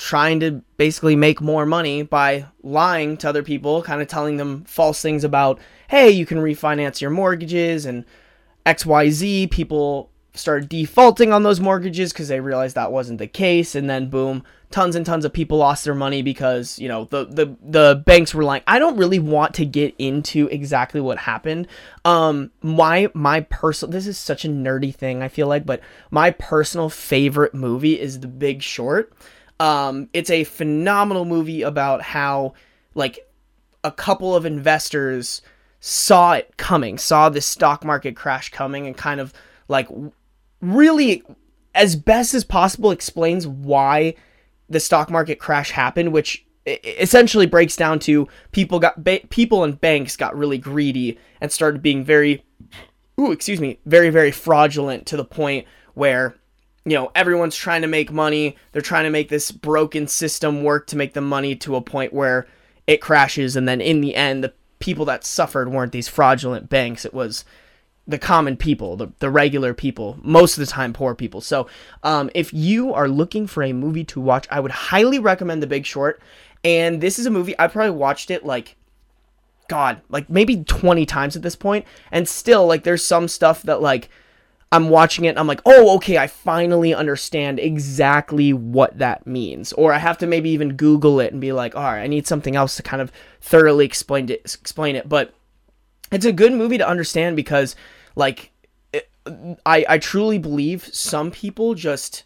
trying 0.00 0.40
to 0.40 0.62
basically 0.76 1.16
make 1.16 1.40
more 1.40 1.66
money 1.66 2.02
by 2.02 2.46
lying 2.62 3.16
to 3.18 3.28
other 3.28 3.42
people, 3.42 3.82
kind 3.82 4.00
of 4.00 4.08
telling 4.08 4.36
them 4.36 4.64
false 4.64 5.02
things 5.02 5.24
about, 5.24 5.58
hey, 5.88 6.10
you 6.10 6.24
can 6.24 6.38
refinance 6.38 7.00
your 7.00 7.10
mortgages 7.10 7.84
and 7.84 8.04
XYZ. 8.64 9.50
People 9.50 10.10
started 10.34 10.68
defaulting 10.68 11.32
on 11.32 11.42
those 11.42 11.60
mortgages 11.60 12.12
because 12.12 12.28
they 12.28 12.40
realized 12.40 12.76
that 12.76 12.92
wasn't 12.92 13.18
the 13.18 13.26
case. 13.26 13.74
And 13.74 13.90
then, 13.90 14.08
boom, 14.08 14.44
tons 14.70 14.94
and 14.94 15.04
tons 15.04 15.24
of 15.24 15.32
people 15.32 15.58
lost 15.58 15.84
their 15.84 15.94
money 15.94 16.22
because, 16.22 16.78
you 16.78 16.88
know, 16.88 17.04
the, 17.06 17.24
the, 17.26 17.56
the 17.62 18.02
banks 18.06 18.32
were 18.32 18.44
lying. 18.44 18.62
I 18.66 18.78
don't 18.78 18.96
really 18.96 19.18
want 19.18 19.54
to 19.54 19.66
get 19.66 19.94
into 19.98 20.46
exactly 20.48 21.00
what 21.00 21.18
happened. 21.18 21.66
Um, 22.04 22.50
my, 22.62 23.10
my 23.12 23.40
personal, 23.40 23.92
this 23.92 24.06
is 24.06 24.18
such 24.18 24.44
a 24.44 24.48
nerdy 24.48 24.94
thing, 24.94 25.22
I 25.22 25.28
feel 25.28 25.48
like, 25.48 25.66
but 25.66 25.80
my 26.10 26.30
personal 26.30 26.88
favorite 26.88 27.54
movie 27.54 27.98
is 28.00 28.20
The 28.20 28.28
Big 28.28 28.62
Short. 28.62 29.12
Um, 29.58 30.08
it's 30.12 30.30
a 30.30 30.44
phenomenal 30.44 31.24
movie 31.24 31.62
about 31.62 32.02
how, 32.02 32.54
like, 32.94 33.26
a 33.82 33.90
couple 33.90 34.36
of 34.36 34.46
investors 34.46 35.42
saw 35.80 36.34
it 36.34 36.56
coming, 36.56 36.98
saw 36.98 37.28
the 37.28 37.40
stock 37.40 37.84
market 37.84 38.14
crash 38.14 38.50
coming, 38.50 38.86
and 38.86 38.96
kind 38.96 39.20
of 39.20 39.32
like 39.68 39.88
really, 40.60 41.22
as 41.74 41.96
best 41.96 42.34
as 42.34 42.44
possible, 42.44 42.90
explains 42.90 43.46
why 43.46 44.14
the 44.68 44.80
stock 44.80 45.10
market 45.10 45.38
crash 45.38 45.70
happened, 45.70 46.12
which 46.12 46.46
essentially 46.66 47.46
breaks 47.46 47.76
down 47.76 47.98
to 47.98 48.28
people 48.52 48.78
got 48.78 49.02
ba- 49.02 49.20
people 49.30 49.64
and 49.64 49.80
banks 49.80 50.16
got 50.16 50.36
really 50.36 50.58
greedy 50.58 51.18
and 51.40 51.50
started 51.50 51.82
being 51.82 52.04
very, 52.04 52.44
ooh, 53.18 53.32
excuse 53.32 53.60
me, 53.60 53.78
very 53.86 54.10
very 54.10 54.30
fraudulent 54.30 55.06
to 55.06 55.16
the 55.16 55.24
point 55.24 55.66
where 55.94 56.36
you 56.84 56.94
know 56.94 57.10
everyone's 57.14 57.56
trying 57.56 57.82
to 57.82 57.88
make 57.88 58.12
money. 58.12 58.56
They're 58.72 58.82
trying 58.82 59.04
to 59.04 59.10
make 59.10 59.28
this 59.28 59.50
broken 59.50 60.06
system 60.06 60.62
work 60.62 60.86
to 60.88 60.96
make 60.96 61.14
the 61.14 61.20
money 61.20 61.56
to 61.56 61.76
a 61.76 61.80
point 61.80 62.12
where 62.12 62.46
it 62.86 63.00
crashes. 63.00 63.56
And 63.56 63.66
then 63.66 63.80
in 63.80 64.00
the 64.00 64.14
end 64.14 64.44
the 64.44 64.52
people 64.78 65.04
that 65.06 65.24
suffered 65.24 65.70
weren't 65.70 65.92
these 65.92 66.08
fraudulent 66.08 66.68
banks. 66.68 67.04
It 67.04 67.14
was 67.14 67.44
the 68.06 68.18
common 68.18 68.56
people 68.56 68.96
the, 68.96 69.08
the 69.18 69.30
regular 69.30 69.72
people 69.74 70.18
most 70.22 70.56
of 70.56 70.64
the 70.64 70.70
time 70.70 70.92
poor 70.92 71.14
people 71.14 71.40
so 71.40 71.66
um, 72.02 72.30
if 72.34 72.52
you 72.52 72.92
are 72.92 73.08
looking 73.08 73.46
for 73.46 73.62
a 73.62 73.72
movie 73.72 74.04
to 74.04 74.20
watch 74.20 74.46
i 74.50 74.58
would 74.58 74.70
highly 74.70 75.18
recommend 75.18 75.62
the 75.62 75.66
big 75.66 75.86
short 75.86 76.20
and 76.64 77.00
this 77.00 77.18
is 77.18 77.26
a 77.26 77.30
movie 77.30 77.54
i 77.58 77.66
probably 77.66 77.90
watched 77.90 78.30
it 78.30 78.44
like 78.44 78.76
god 79.68 80.00
like 80.08 80.28
maybe 80.28 80.64
20 80.64 81.06
times 81.06 81.36
at 81.36 81.42
this 81.42 81.54
point 81.54 81.84
and 82.10 82.28
still 82.28 82.66
like 82.66 82.82
there's 82.82 83.04
some 83.04 83.28
stuff 83.28 83.62
that 83.62 83.80
like 83.80 84.08
I'm 84.72 84.88
watching 84.88 85.24
it 85.24 85.36
I'm 85.36 85.48
like, 85.48 85.62
oh, 85.66 85.96
okay, 85.96 86.16
I 86.16 86.28
finally 86.28 86.94
understand 86.94 87.58
exactly 87.58 88.52
what 88.52 88.98
that 88.98 89.26
means. 89.26 89.72
Or 89.72 89.92
I 89.92 89.98
have 89.98 90.18
to 90.18 90.26
maybe 90.26 90.50
even 90.50 90.76
Google 90.76 91.18
it 91.18 91.32
and 91.32 91.40
be 91.40 91.50
like, 91.52 91.74
all 91.74 91.82
right, 91.82 92.02
I 92.02 92.06
need 92.06 92.26
something 92.26 92.54
else 92.54 92.76
to 92.76 92.82
kind 92.82 93.02
of 93.02 93.10
thoroughly 93.40 93.84
explain 93.84 94.28
it. 94.28 94.56
Explain 94.60 94.94
it. 94.94 95.08
But 95.08 95.34
it's 96.10 96.24
a 96.24 96.32
good 96.32 96.52
movie 96.52 96.78
to 96.78 96.88
understand 96.88 97.36
because, 97.36 97.76
like, 98.16 98.52
it, 98.92 99.10
I 99.66 99.84
I 99.88 99.98
truly 99.98 100.38
believe 100.38 100.88
some 100.92 101.30
people 101.30 101.74
just, 101.74 102.24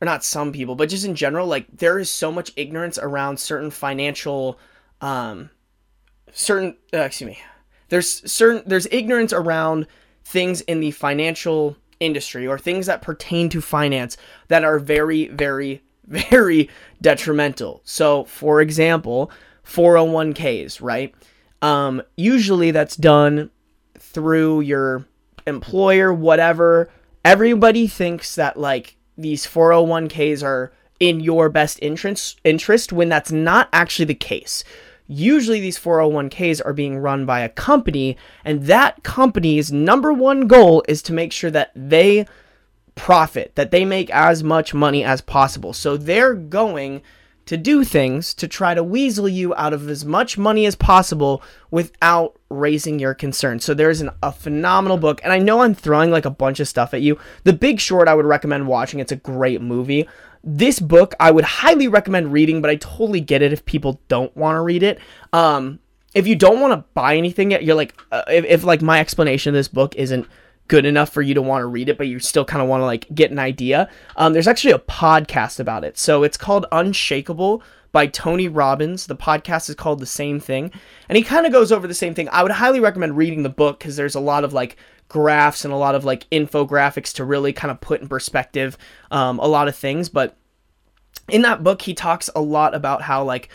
or 0.00 0.06
not 0.06 0.24
some 0.24 0.52
people, 0.52 0.74
but 0.74 0.88
just 0.88 1.04
in 1.04 1.14
general, 1.14 1.46
like 1.46 1.66
there 1.72 1.98
is 1.98 2.10
so 2.10 2.32
much 2.32 2.52
ignorance 2.56 2.98
around 2.98 3.38
certain 3.38 3.70
financial, 3.70 4.58
um, 5.00 5.50
certain 6.32 6.76
uh, 6.94 6.98
excuse 7.00 7.28
me, 7.28 7.38
there's 7.88 8.30
certain 8.30 8.62
there's 8.66 8.86
ignorance 8.90 9.32
around 9.32 9.86
things 10.24 10.60
in 10.62 10.80
the 10.80 10.90
financial 10.92 11.76
industry 12.00 12.46
or 12.46 12.58
things 12.58 12.86
that 12.86 13.02
pertain 13.02 13.48
to 13.50 13.60
finance 13.60 14.16
that 14.48 14.64
are 14.64 14.78
very, 14.78 15.28
very, 15.28 15.82
very 16.06 16.68
detrimental. 17.00 17.82
So, 17.84 18.24
for 18.24 18.60
example, 18.60 19.30
401ks, 19.64 20.82
right? 20.82 21.14
Um, 21.62 22.02
usually 22.16 22.70
that's 22.70 22.96
done 22.96 23.50
through 23.98 24.60
your 24.62 25.06
employer, 25.46 26.12
whatever. 26.12 26.90
Everybody 27.24 27.86
thinks 27.86 28.34
that 28.34 28.56
like 28.56 28.96
these 29.16 29.46
401ks 29.46 30.42
are 30.42 30.72
in 30.98 31.20
your 31.20 31.48
best 31.48 31.78
interest 31.80 32.38
interest 32.44 32.92
when 32.92 33.08
that's 33.08 33.32
not 33.32 33.68
actually 33.72 34.04
the 34.04 34.14
case 34.14 34.62
usually 35.06 35.58
these 35.58 35.78
401ks 35.78 36.64
are 36.64 36.72
being 36.72 36.98
run 36.98 37.26
by 37.26 37.40
a 37.40 37.48
company 37.48 38.16
and 38.44 38.64
that 38.64 39.02
company's 39.02 39.72
number 39.72 40.12
one 40.12 40.46
goal 40.46 40.84
is 40.86 41.02
to 41.02 41.12
make 41.12 41.32
sure 41.32 41.50
that 41.50 41.72
they 41.74 42.26
profit 42.94 43.52
that 43.56 43.70
they 43.70 43.84
make 43.84 44.10
as 44.10 44.44
much 44.44 44.74
money 44.74 45.02
as 45.02 45.20
possible 45.22 45.72
so 45.72 45.96
they're 45.96 46.34
going 46.34 47.02
to 47.50 47.56
do 47.56 47.82
things 47.82 48.32
to 48.32 48.46
try 48.46 48.74
to 48.74 48.84
weasel 48.84 49.28
you 49.28 49.52
out 49.56 49.72
of 49.72 49.88
as 49.88 50.04
much 50.04 50.38
money 50.38 50.66
as 50.66 50.76
possible 50.76 51.42
without 51.68 52.38
raising 52.48 53.00
your 53.00 53.12
concern. 53.12 53.58
So 53.58 53.74
there's 53.74 54.00
an, 54.00 54.10
a 54.22 54.30
phenomenal 54.30 54.98
book, 54.98 55.20
and 55.24 55.32
I 55.32 55.40
know 55.40 55.62
I'm 55.62 55.74
throwing 55.74 56.12
like 56.12 56.24
a 56.24 56.30
bunch 56.30 56.60
of 56.60 56.68
stuff 56.68 56.94
at 56.94 57.02
you. 57.02 57.18
The 57.42 57.52
Big 57.52 57.80
Short, 57.80 58.06
I 58.06 58.14
would 58.14 58.24
recommend 58.24 58.68
watching. 58.68 59.00
It's 59.00 59.10
a 59.10 59.16
great 59.16 59.60
movie. 59.60 60.08
This 60.44 60.78
book, 60.78 61.16
I 61.18 61.32
would 61.32 61.42
highly 61.42 61.88
recommend 61.88 62.32
reading, 62.32 62.62
but 62.62 62.70
I 62.70 62.76
totally 62.76 63.20
get 63.20 63.42
it 63.42 63.52
if 63.52 63.64
people 63.64 64.00
don't 64.06 64.34
want 64.36 64.54
to 64.54 64.60
read 64.60 64.84
it. 64.84 65.00
Um, 65.32 65.80
if 66.14 66.28
you 66.28 66.36
don't 66.36 66.60
want 66.60 66.72
to 66.74 66.88
buy 66.94 67.16
anything 67.16 67.50
yet, 67.50 67.64
you're 67.64 67.74
like, 67.74 68.00
uh, 68.12 68.22
if, 68.28 68.44
if 68.44 68.62
like 68.62 68.80
my 68.80 69.00
explanation 69.00 69.50
of 69.50 69.54
this 69.58 69.66
book 69.66 69.96
isn't 69.96 70.24
good 70.70 70.86
enough 70.86 71.12
for 71.12 71.20
you 71.20 71.34
to 71.34 71.42
want 71.42 71.62
to 71.62 71.66
read 71.66 71.88
it, 71.88 71.98
but 71.98 72.06
you 72.06 72.20
still 72.20 72.44
kind 72.44 72.62
of 72.62 72.68
want 72.68 72.80
to 72.80 72.84
like 72.86 73.12
get 73.12 73.32
an 73.32 73.40
idea. 73.40 73.90
Um, 74.14 74.32
there's 74.32 74.46
actually 74.46 74.72
a 74.72 74.78
podcast 74.78 75.58
about 75.58 75.82
it. 75.82 75.98
So 75.98 76.22
it's 76.22 76.36
called 76.36 76.64
Unshakeable 76.70 77.60
by 77.90 78.06
Tony 78.06 78.46
Robbins. 78.46 79.08
The 79.08 79.16
podcast 79.16 79.68
is 79.68 79.74
called 79.74 79.98
The 79.98 80.06
Same 80.06 80.38
Thing. 80.38 80.70
And 81.08 81.16
he 81.16 81.24
kind 81.24 81.44
of 81.44 81.50
goes 81.50 81.72
over 81.72 81.88
the 81.88 81.92
same 81.92 82.14
thing. 82.14 82.28
I 82.30 82.44
would 82.44 82.52
highly 82.52 82.78
recommend 82.78 83.16
reading 83.16 83.42
the 83.42 83.48
book 83.48 83.80
because 83.80 83.96
there's 83.96 84.14
a 84.14 84.20
lot 84.20 84.44
of 84.44 84.52
like 84.52 84.76
graphs 85.08 85.64
and 85.64 85.74
a 85.74 85.76
lot 85.76 85.96
of 85.96 86.04
like 86.04 86.30
infographics 86.30 87.12
to 87.14 87.24
really 87.24 87.52
kind 87.52 87.72
of 87.72 87.80
put 87.80 88.00
in 88.00 88.06
perspective 88.06 88.78
um, 89.10 89.40
a 89.40 89.48
lot 89.48 89.66
of 89.66 89.74
things. 89.74 90.08
But 90.08 90.36
in 91.28 91.42
that 91.42 91.64
book, 91.64 91.82
he 91.82 91.94
talks 91.94 92.30
a 92.36 92.40
lot 92.40 92.76
about 92.76 93.02
how 93.02 93.24
like 93.24 93.48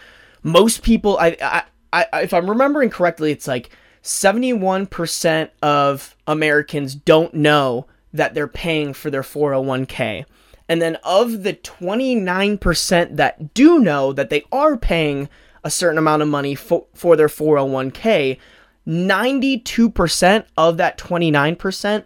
most 0.44 0.84
people, 0.84 1.18
I, 1.18 1.38
I, 1.42 1.64
I 2.12 2.22
if 2.24 2.34
I'm 2.34 2.50
remembering 2.50 2.90
correctly, 2.90 3.32
it's 3.32 3.48
like 3.48 3.70
71% 4.06 5.50
of 5.64 6.16
Americans 6.28 6.94
don't 6.94 7.34
know 7.34 7.88
that 8.14 8.36
they're 8.36 8.48
paying 8.48 8.94
for 8.94 9.10
their 9.10 9.24
401k. 9.24 10.26
And 10.70 10.80
then 10.80 10.98
of 11.04 11.42
the 11.42 11.54
29% 11.54 13.16
that 13.16 13.54
do 13.56 13.80
know 13.80 14.14
that 14.14 14.30
they 14.30 14.44
are 14.52 14.78
paying 14.78 15.28
a 15.64 15.72
certain 15.72 15.98
amount 15.98 16.22
of 16.22 16.28
money 16.28 16.54
for, 16.54 16.86
for 16.94 17.16
their 17.16 17.28
401k, 17.28 18.38
92% 18.88 20.46
of 20.56 20.78
that 20.78 21.00
29% 21.00 22.04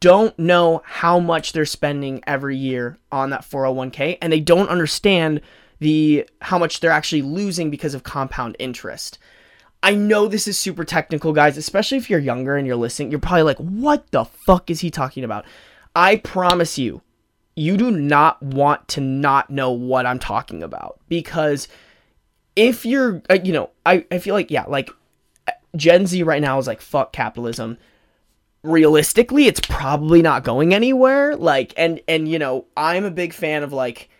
don't 0.00 0.36
know 0.40 0.82
how 0.84 1.20
much 1.20 1.52
they're 1.52 1.64
spending 1.64 2.20
every 2.26 2.56
year 2.56 2.98
on 3.12 3.30
that 3.30 3.42
401k 3.42 4.18
and 4.20 4.32
they 4.32 4.40
don't 4.40 4.68
understand 4.68 5.40
the 5.78 6.28
how 6.40 6.58
much 6.58 6.80
they're 6.80 6.90
actually 6.90 7.22
losing 7.22 7.70
because 7.70 7.94
of 7.94 8.02
compound 8.02 8.56
interest. 8.58 9.18
I 9.82 9.94
know 9.94 10.26
this 10.26 10.48
is 10.48 10.58
super 10.58 10.84
technical, 10.84 11.32
guys, 11.32 11.56
especially 11.56 11.98
if 11.98 12.10
you're 12.10 12.18
younger 12.18 12.56
and 12.56 12.66
you're 12.66 12.76
listening. 12.76 13.10
You're 13.10 13.20
probably 13.20 13.42
like, 13.42 13.58
what 13.58 14.10
the 14.10 14.24
fuck 14.24 14.70
is 14.70 14.80
he 14.80 14.90
talking 14.90 15.24
about? 15.24 15.44
I 15.94 16.16
promise 16.16 16.78
you, 16.78 17.02
you 17.54 17.76
do 17.76 17.90
not 17.90 18.42
want 18.42 18.88
to 18.88 19.00
not 19.00 19.50
know 19.50 19.70
what 19.70 20.06
I'm 20.06 20.18
talking 20.18 20.62
about 20.62 21.00
because 21.08 21.68
if 22.56 22.84
you're, 22.84 23.22
uh, 23.30 23.38
you 23.42 23.52
know, 23.52 23.70
I, 23.86 24.04
I 24.10 24.18
feel 24.18 24.34
like, 24.34 24.50
yeah, 24.50 24.64
like 24.64 24.90
Gen 25.76 26.06
Z 26.06 26.22
right 26.22 26.42
now 26.42 26.58
is 26.58 26.66
like, 26.66 26.80
fuck 26.80 27.12
capitalism. 27.12 27.78
Realistically, 28.64 29.46
it's 29.46 29.60
probably 29.60 30.22
not 30.22 30.44
going 30.44 30.74
anywhere. 30.74 31.36
Like, 31.36 31.72
and, 31.76 32.00
and, 32.08 32.28
you 32.28 32.38
know, 32.38 32.66
I'm 32.76 33.04
a 33.04 33.10
big 33.10 33.32
fan 33.32 33.62
of 33.62 33.72
like, 33.72 34.10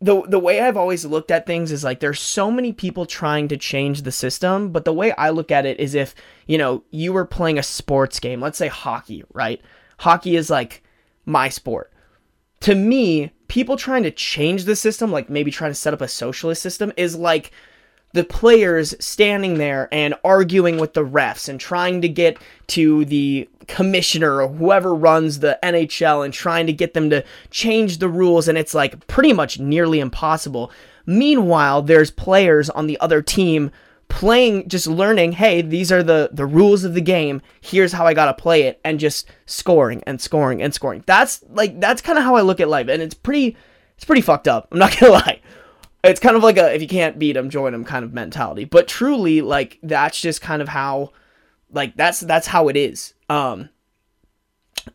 the 0.00 0.22
the 0.22 0.38
way 0.38 0.60
I've 0.60 0.76
always 0.76 1.04
looked 1.04 1.30
at 1.30 1.46
things 1.46 1.72
is 1.72 1.82
like 1.82 2.00
there's 2.00 2.20
so 2.20 2.50
many 2.50 2.72
people 2.72 3.04
trying 3.04 3.48
to 3.48 3.56
change 3.56 4.02
the 4.02 4.12
system, 4.12 4.70
but 4.70 4.84
the 4.84 4.92
way 4.92 5.12
I 5.12 5.30
look 5.30 5.50
at 5.50 5.66
it 5.66 5.80
is 5.80 5.94
if, 5.94 6.14
you 6.46 6.56
know, 6.56 6.84
you 6.90 7.12
were 7.12 7.24
playing 7.24 7.58
a 7.58 7.64
sports 7.64 8.20
game, 8.20 8.40
let's 8.40 8.58
say 8.58 8.68
hockey, 8.68 9.24
right? 9.32 9.60
Hockey 9.98 10.36
is 10.36 10.50
like 10.50 10.84
my 11.26 11.48
sport. 11.48 11.92
To 12.60 12.74
me, 12.74 13.32
people 13.48 13.76
trying 13.76 14.04
to 14.04 14.10
change 14.10 14.64
the 14.64 14.76
system, 14.76 15.10
like 15.10 15.28
maybe 15.28 15.50
trying 15.50 15.72
to 15.72 15.76
set 15.76 15.94
up 15.94 16.00
a 16.00 16.08
socialist 16.08 16.62
system 16.62 16.92
is 16.96 17.16
like 17.16 17.50
the 18.12 18.24
players 18.24 18.94
standing 19.04 19.58
there 19.58 19.88
and 19.92 20.14
arguing 20.24 20.78
with 20.78 20.94
the 20.94 21.04
refs 21.04 21.48
and 21.48 21.60
trying 21.60 22.00
to 22.02 22.08
get 22.08 22.38
to 22.68 23.04
the 23.04 23.48
commissioner 23.68 24.42
or 24.42 24.48
whoever 24.48 24.94
runs 24.94 25.38
the 25.38 25.58
NHL 25.62 26.24
and 26.24 26.34
trying 26.34 26.66
to 26.66 26.72
get 26.72 26.94
them 26.94 27.10
to 27.10 27.24
change 27.50 27.98
the 27.98 28.08
rules 28.08 28.48
and 28.48 28.58
it's 28.58 28.74
like 28.74 29.06
pretty 29.06 29.32
much 29.32 29.60
nearly 29.60 30.00
impossible. 30.00 30.72
Meanwhile, 31.06 31.82
there's 31.82 32.10
players 32.10 32.68
on 32.70 32.86
the 32.86 32.98
other 33.00 33.22
team 33.22 33.70
playing 34.08 34.68
just 34.68 34.86
learning, 34.86 35.32
hey, 35.32 35.62
these 35.62 35.92
are 35.92 36.02
the 36.02 36.30
the 36.32 36.46
rules 36.46 36.82
of 36.82 36.94
the 36.94 37.00
game. 37.00 37.40
Here's 37.60 37.92
how 37.92 38.06
I 38.06 38.14
got 38.14 38.26
to 38.26 38.42
play 38.42 38.62
it 38.62 38.80
and 38.84 38.98
just 38.98 39.28
scoring 39.46 40.02
and 40.06 40.20
scoring 40.20 40.60
and 40.62 40.74
scoring. 40.74 41.04
That's 41.06 41.44
like 41.50 41.78
that's 41.78 42.02
kind 42.02 42.18
of 42.18 42.24
how 42.24 42.34
I 42.34 42.40
look 42.40 42.60
at 42.60 42.68
life 42.68 42.88
and 42.88 43.02
it's 43.02 43.14
pretty 43.14 43.56
it's 43.96 44.04
pretty 44.04 44.22
fucked 44.22 44.48
up. 44.48 44.68
I'm 44.72 44.78
not 44.78 44.96
gonna 45.00 45.12
lie. 45.12 45.40
It's 46.04 46.20
kind 46.20 46.36
of 46.36 46.42
like 46.42 46.56
a 46.56 46.74
if 46.74 46.80
you 46.80 46.88
can't 46.88 47.18
beat 47.18 47.32
them, 47.32 47.50
join 47.50 47.72
them 47.72 47.84
kind 47.84 48.04
of 48.04 48.14
mentality. 48.14 48.64
But 48.64 48.88
truly, 48.88 49.40
like 49.40 49.78
that's 49.82 50.20
just 50.20 50.40
kind 50.40 50.62
of 50.62 50.68
how, 50.68 51.12
like 51.70 51.96
that's 51.96 52.20
that's 52.20 52.46
how 52.46 52.68
it 52.68 52.76
is. 52.76 53.14
Um, 53.28 53.68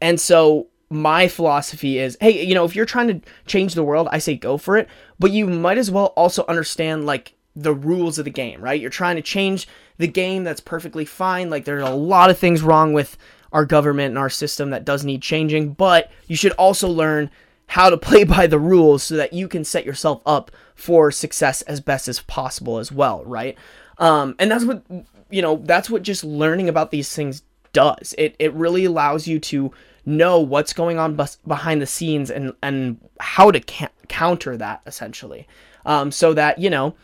and 0.02 0.20
so 0.20 0.68
my 0.90 1.28
philosophy 1.28 1.98
is, 1.98 2.18
hey, 2.22 2.46
you 2.46 2.54
know, 2.54 2.66
if 2.66 2.75
you're 2.75 2.86
trying 2.86 3.08
to 3.08 3.30
change 3.46 3.74
the 3.74 3.84
world, 3.84 4.08
I 4.12 4.20
say 4.20 4.36
go 4.36 4.58
for 4.58 4.78
it. 4.78 4.88
But 5.20 5.32
you 5.32 5.48
might 5.48 5.78
as 5.78 5.92
well 5.92 6.08
also 6.16 6.46
understand 6.48 7.06
like 7.06 7.34
the 7.56 7.74
rules 7.74 8.20
of 8.20 8.25
the 8.25 8.32
game, 8.32 8.62
right? 8.62 8.80
You're 8.80 8.90
trying 8.90 9.16
to 9.16 9.22
change 9.22 9.68
the 9.98 10.08
game. 10.08 10.44
That's 10.44 10.60
perfectly 10.60 11.06
fine. 11.06 11.50
Like 11.50 11.66
there's 11.66 11.88
a 11.88 11.92
lot 11.92 12.30
of 12.30 12.38
things 12.38 12.62
wrong 12.62 12.94
with 12.94 13.18
our 13.52 13.66
government 13.66 14.10
and 14.10 14.18
our 14.18 14.30
system 14.30 14.72
that 14.72 14.86
does 14.86 15.06
need 15.06 15.22
changing, 15.22 15.74
but 15.74 16.12
you 16.28 16.36
should 16.36 16.52
also 16.54 16.88
learn 16.88 17.30
how 17.68 17.90
to 17.90 17.98
play 18.10 18.24
by 18.24 18.48
the 18.48 18.60
rules 18.60 19.04
so 19.04 19.16
that 19.16 19.34
you 19.34 19.48
can 19.48 19.63
set 19.63 19.86
yourself 19.86 20.22
up 20.25 20.52
for 20.75 21.12
success 21.12 21.62
as 21.63 21.80
best 21.80 22.08
as 22.08 22.20
possible 22.22 22.80
as 22.80 22.92
well, 22.92 23.24
right? 23.25 23.58
Um, 24.00 24.36
and 24.40 24.50
that's 24.50 24.66
what 24.66 24.84
you 25.30 25.42
know. 25.44 25.58
That's 25.63 25.88
what 25.88 26.02
just 26.02 26.24
learning 26.24 26.68
about 26.68 26.90
these 26.90 27.13
things 27.16 27.44
does. 27.74 28.15
It 28.18 28.36
it 28.39 28.53
really 28.53 28.86
allows 28.86 29.27
you 29.27 29.39
to 29.39 29.72
know 30.06 30.39
what's 30.39 30.74
going 30.74 31.00
on 31.00 31.18
behind 31.48 31.82
the 31.82 31.86
scenes 31.86 32.30
and 32.32 32.53
and 32.62 33.00
how 33.20 33.51
to 33.51 33.60
ca- 33.60 33.89
counter 34.08 34.56
that 34.58 34.82
essentially, 34.86 35.48
um, 35.86 36.12
so 36.12 36.34
that 36.34 36.60
you 36.60 36.70
know, 36.70 36.96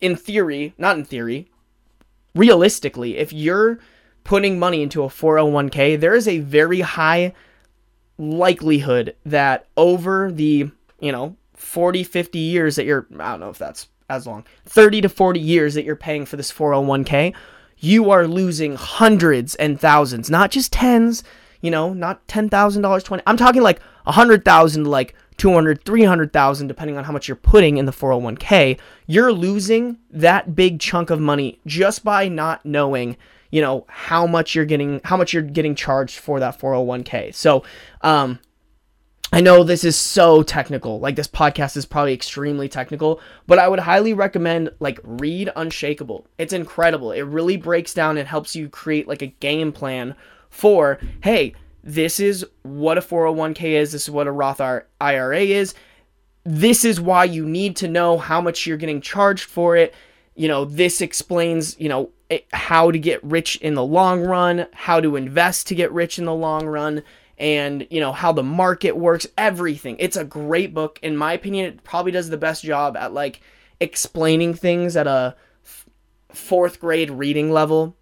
in 0.00 0.16
theory, 0.16 0.74
not 0.78 0.96
in 0.96 1.04
theory, 1.04 1.48
realistically, 2.34 3.16
if 3.16 3.32
you're 3.32 3.78
putting 4.24 4.58
money 4.58 4.82
into 4.82 5.02
a 5.02 5.08
401k, 5.08 5.98
there 5.98 6.14
is 6.14 6.28
a 6.28 6.38
very 6.38 6.80
high 6.80 7.32
likelihood 8.18 9.16
that 9.24 9.66
over 9.76 10.30
the, 10.30 10.70
you 11.00 11.12
know, 11.12 11.36
40, 11.54 12.04
50 12.04 12.38
years 12.38 12.76
that 12.76 12.84
you're, 12.84 13.06
I 13.18 13.30
don't 13.30 13.40
know 13.40 13.50
if 13.50 13.58
that's 13.58 13.88
as 14.08 14.26
long, 14.26 14.44
30 14.66 15.02
to 15.02 15.08
40 15.08 15.40
years 15.40 15.74
that 15.74 15.84
you're 15.84 15.96
paying 15.96 16.26
for 16.26 16.36
this 16.36 16.52
401k, 16.52 17.34
you 17.80 18.10
are 18.10 18.26
losing 18.26 18.76
hundreds 18.76 19.54
and 19.56 19.80
thousands, 19.80 20.30
not 20.30 20.50
just 20.50 20.72
tens, 20.72 21.24
you 21.60 21.70
know, 21.70 21.92
not 21.92 22.26
$10,000, 22.28 23.04
20. 23.04 23.22
I'm 23.26 23.36
talking 23.36 23.62
like 23.62 23.80
100,000 24.04 24.84
like 24.84 25.14
200, 25.38 25.84
300,000 25.84 26.66
depending 26.66 26.96
on 26.98 27.04
how 27.04 27.12
much 27.12 27.26
you're 27.26 27.36
putting 27.36 27.78
in 27.78 27.86
the 27.86 27.92
401k. 27.92 28.78
You're 29.06 29.32
losing 29.32 29.96
that 30.10 30.54
big 30.54 30.78
chunk 30.78 31.10
of 31.10 31.18
money 31.20 31.60
just 31.66 32.04
by 32.04 32.28
not 32.28 32.64
knowing 32.64 33.16
you 33.50 33.60
know 33.60 33.84
how 33.88 34.26
much 34.26 34.54
you're 34.54 34.64
getting 34.64 35.00
how 35.02 35.16
much 35.16 35.32
you're 35.32 35.42
getting 35.42 35.74
charged 35.74 36.18
for 36.20 36.38
that 36.38 36.56
401k 36.58 37.34
so 37.34 37.64
um 38.02 38.38
I 39.32 39.40
know 39.40 39.62
this 39.62 39.84
is 39.84 39.96
so 39.96 40.42
technical. 40.42 40.98
Like 40.98 41.14
this 41.14 41.28
podcast 41.28 41.76
is 41.76 41.86
probably 41.86 42.12
extremely 42.12 42.68
technical, 42.68 43.20
but 43.46 43.60
I 43.60 43.68
would 43.68 43.78
highly 43.78 44.12
recommend 44.12 44.70
like 44.80 44.98
read 45.04 45.50
Unshakeable. 45.54 46.24
It's 46.36 46.52
incredible. 46.52 47.12
It 47.12 47.22
really 47.22 47.56
breaks 47.56 47.94
down 47.94 48.18
and 48.18 48.26
helps 48.26 48.56
you 48.56 48.68
create 48.68 49.06
like 49.06 49.22
a 49.22 49.28
game 49.28 49.70
plan 49.70 50.16
for, 50.48 50.98
hey, 51.22 51.54
this 51.84 52.18
is 52.18 52.44
what 52.62 52.98
a 52.98 53.00
401k 53.00 53.62
is, 53.62 53.92
this 53.92 54.02
is 54.02 54.10
what 54.10 54.26
a 54.26 54.32
Roth 54.32 54.60
IRA 55.00 55.40
is. 55.40 55.74
This 56.44 56.84
is 56.84 57.00
why 57.00 57.24
you 57.24 57.46
need 57.46 57.76
to 57.76 57.88
know 57.88 58.18
how 58.18 58.40
much 58.40 58.66
you're 58.66 58.76
getting 58.76 59.00
charged 59.00 59.44
for 59.44 59.76
it. 59.76 59.94
You 60.34 60.48
know, 60.48 60.64
this 60.64 61.00
explains, 61.00 61.78
you 61.78 61.88
know, 61.88 62.10
how 62.52 62.90
to 62.90 62.98
get 62.98 63.22
rich 63.22 63.56
in 63.56 63.74
the 63.74 63.84
long 63.84 64.22
run, 64.22 64.66
how 64.72 65.00
to 65.00 65.16
invest 65.16 65.68
to 65.68 65.74
get 65.74 65.92
rich 65.92 66.18
in 66.18 66.24
the 66.24 66.34
long 66.34 66.66
run, 66.66 67.02
and 67.40 67.86
you 67.90 68.00
know 68.00 68.12
how 68.12 68.30
the 68.32 68.42
market 68.42 68.96
works, 68.96 69.26
everything. 69.36 69.96
It's 69.98 70.16
a 70.16 70.24
great 70.24 70.74
book 70.74 71.00
in 71.02 71.16
my 71.16 71.32
opinion. 71.32 71.66
It 71.66 71.82
probably 71.82 72.12
does 72.12 72.28
the 72.28 72.36
best 72.36 72.62
job 72.62 72.96
at 72.96 73.14
like 73.14 73.40
explaining 73.80 74.52
things 74.52 74.94
at 74.94 75.06
a 75.06 75.34
f- 75.64 75.86
4th 76.34 76.78
grade 76.78 77.10
reading 77.10 77.50
level, 77.50 77.96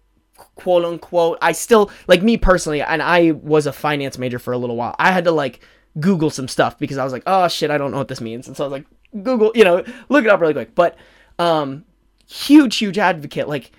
quote 0.55 0.83
unquote. 0.83 1.37
I 1.41 1.53
still 1.53 1.89
like 2.07 2.21
me 2.21 2.35
personally 2.35 2.81
and 2.81 3.01
I 3.01 3.31
was 3.31 3.65
a 3.65 3.71
finance 3.71 4.17
major 4.17 4.39
for 4.39 4.51
a 4.51 4.57
little 4.57 4.75
while. 4.75 4.95
I 4.99 5.13
had 5.13 5.23
to 5.23 5.31
like 5.31 5.61
google 5.99 6.29
some 6.29 6.49
stuff 6.49 6.77
because 6.77 6.97
I 6.97 7.03
was 7.05 7.13
like, 7.13 7.23
"Oh 7.25 7.47
shit, 7.47 7.71
I 7.71 7.77
don't 7.77 7.91
know 7.91 7.97
what 7.97 8.09
this 8.09 8.21
means." 8.21 8.47
And 8.47 8.57
so 8.57 8.65
I 8.65 8.67
was 8.67 8.73
like, 8.73 9.23
"Google, 9.23 9.53
you 9.55 9.63
know, 9.63 9.83
look 10.09 10.25
it 10.25 10.29
up 10.29 10.41
really 10.41 10.53
quick." 10.53 10.75
But 10.75 10.97
um 11.39 11.85
huge 12.27 12.75
huge 12.75 12.97
advocate 12.97 13.47
like 13.47 13.71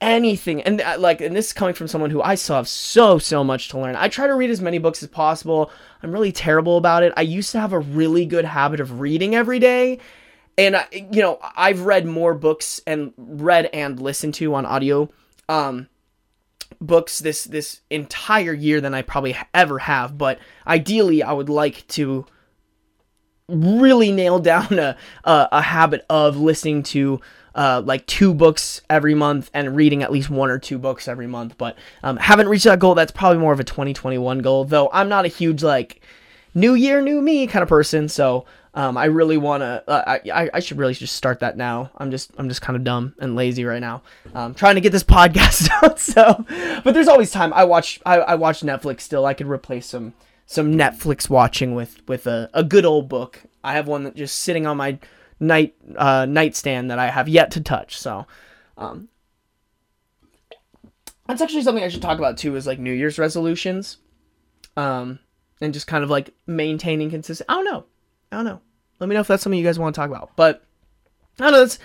anything. 0.00 0.62
And 0.62 0.80
uh, 0.80 0.96
like 0.98 1.20
and 1.20 1.34
this 1.34 1.48
is 1.48 1.52
coming 1.52 1.74
from 1.74 1.88
someone 1.88 2.10
who 2.10 2.22
i 2.22 2.34
still 2.34 2.56
have 2.56 2.68
so 2.68 3.18
so 3.18 3.42
much 3.42 3.68
to 3.70 3.78
learn. 3.78 3.96
I 3.96 4.08
try 4.08 4.26
to 4.26 4.34
read 4.34 4.50
as 4.50 4.60
many 4.60 4.78
books 4.78 5.02
as 5.02 5.08
possible. 5.08 5.70
I'm 6.02 6.12
really 6.12 6.32
terrible 6.32 6.76
about 6.76 7.02
it. 7.02 7.12
I 7.16 7.22
used 7.22 7.52
to 7.52 7.60
have 7.60 7.72
a 7.72 7.78
really 7.78 8.26
good 8.26 8.44
habit 8.44 8.80
of 8.80 9.00
reading 9.00 9.34
every 9.34 9.58
day. 9.58 9.98
And 10.58 10.76
I, 10.76 10.86
you 10.92 11.20
know 11.20 11.38
i've 11.56 11.82
read 11.82 12.06
more 12.06 12.34
books 12.34 12.80
and 12.86 13.12
read 13.16 13.66
and 13.72 14.00
listened 14.00 14.34
to 14.34 14.54
on 14.54 14.64
audio 14.64 15.10
um 15.48 15.88
books 16.80 17.18
this 17.18 17.44
this 17.44 17.80
entire 17.90 18.54
year 18.54 18.80
than 18.80 18.94
i 18.94 19.02
probably 19.02 19.36
ever 19.52 19.78
have. 19.80 20.16
But 20.16 20.38
ideally 20.66 21.22
i 21.22 21.32
would 21.32 21.48
like 21.48 21.86
to 21.88 22.26
really 23.48 24.12
nail 24.12 24.38
down 24.38 24.78
a, 24.78 24.96
a, 25.24 25.48
a 25.52 25.62
habit 25.62 26.04
of 26.10 26.36
listening 26.36 26.82
to 26.82 27.20
uh, 27.56 27.82
like 27.84 28.06
two 28.06 28.34
books 28.34 28.82
every 28.88 29.14
month 29.14 29.50
and 29.54 29.74
reading 29.74 30.02
at 30.02 30.12
least 30.12 30.28
one 30.30 30.50
or 30.50 30.58
two 30.58 30.78
books 30.78 31.08
every 31.08 31.26
month. 31.26 31.56
But 31.58 31.76
um, 32.02 32.18
haven't 32.18 32.48
reached 32.48 32.64
that 32.64 32.78
goal. 32.78 32.94
That's 32.94 33.10
probably 33.10 33.38
more 33.38 33.52
of 33.52 33.58
a 33.58 33.64
2021 33.64 34.40
goal, 34.40 34.64
though 34.64 34.90
I'm 34.92 35.08
not 35.08 35.24
a 35.24 35.28
huge 35.28 35.62
like 35.62 36.02
new 36.54 36.74
year, 36.74 37.00
new 37.00 37.20
me 37.20 37.46
kind 37.46 37.62
of 37.62 37.68
person. 37.68 38.08
So 38.08 38.44
um, 38.74 38.98
I 38.98 39.06
really 39.06 39.38
want 39.38 39.62
to. 39.62 39.82
Uh, 39.88 40.18
I 40.30 40.50
I 40.52 40.60
should 40.60 40.76
really 40.76 40.92
just 40.92 41.16
start 41.16 41.40
that 41.40 41.56
now. 41.56 41.90
I'm 41.96 42.10
just 42.10 42.30
I'm 42.36 42.50
just 42.50 42.60
kind 42.60 42.76
of 42.76 42.84
dumb 42.84 43.14
and 43.18 43.34
lazy 43.34 43.64
right 43.64 43.80
now. 43.80 44.02
Um, 44.34 44.52
trying 44.54 44.74
to 44.74 44.82
get 44.82 44.92
this 44.92 45.04
podcast 45.04 45.70
out. 45.82 45.98
So, 45.98 46.44
but 46.84 46.92
there's 46.92 47.08
always 47.08 47.30
time. 47.30 47.54
I 47.54 47.64
watch 47.64 48.00
I, 48.04 48.18
I 48.18 48.34
watch 48.34 48.60
Netflix 48.60 49.00
still. 49.00 49.24
I 49.24 49.32
could 49.32 49.48
replace 49.48 49.86
some 49.86 50.12
some 50.44 50.74
Netflix 50.74 51.30
watching 51.30 51.74
with 51.74 52.06
with 52.06 52.26
a, 52.26 52.50
a 52.52 52.62
good 52.62 52.84
old 52.84 53.08
book. 53.08 53.40
I 53.64 53.72
have 53.72 53.88
one 53.88 54.04
that 54.04 54.14
just 54.14 54.36
sitting 54.38 54.66
on 54.66 54.76
my 54.76 54.98
night 55.40 55.74
uh, 55.96 56.26
nightstand 56.26 56.90
that 56.90 56.98
I 56.98 57.08
have 57.10 57.28
yet 57.28 57.50
to 57.52 57.60
touch. 57.60 57.98
So, 57.98 58.26
um, 58.76 59.08
that's 61.26 61.40
actually 61.40 61.62
something 61.62 61.84
I 61.84 61.88
should 61.88 62.02
talk 62.02 62.18
about 62.18 62.38
too. 62.38 62.56
Is 62.56 62.66
like 62.66 62.78
New 62.78 62.92
Year's 62.92 63.18
resolutions, 63.18 63.98
um, 64.76 65.18
and 65.60 65.74
just 65.74 65.86
kind 65.86 66.04
of 66.04 66.10
like 66.10 66.34
maintaining 66.46 67.10
consistent. 67.10 67.50
I 67.50 67.54
don't 67.54 67.64
know. 67.64 67.84
I 68.32 68.36
don't 68.36 68.44
know. 68.44 68.60
Let 68.98 69.08
me 69.08 69.14
know 69.14 69.20
if 69.20 69.26
that's 69.26 69.42
something 69.42 69.58
you 69.58 69.64
guys 69.64 69.78
want 69.78 69.94
to 69.94 70.00
talk 70.00 70.10
about. 70.10 70.30
But 70.36 70.64
I 71.38 71.44
don't 71.44 71.52
know. 71.52 71.60
That's 71.60 71.78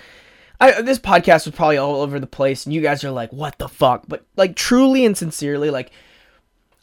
I, 0.62 0.80
this 0.80 1.00
podcast 1.00 1.46
was 1.46 1.56
probably 1.56 1.76
all 1.76 2.02
over 2.02 2.20
the 2.20 2.26
place, 2.28 2.66
and 2.66 2.72
you 2.72 2.80
guys 2.80 3.02
are 3.02 3.10
like, 3.10 3.32
"What 3.32 3.58
the 3.58 3.68
fuck?" 3.68 4.04
But 4.06 4.24
like, 4.36 4.54
truly 4.54 5.04
and 5.04 5.18
sincerely, 5.18 5.70
like, 5.70 5.90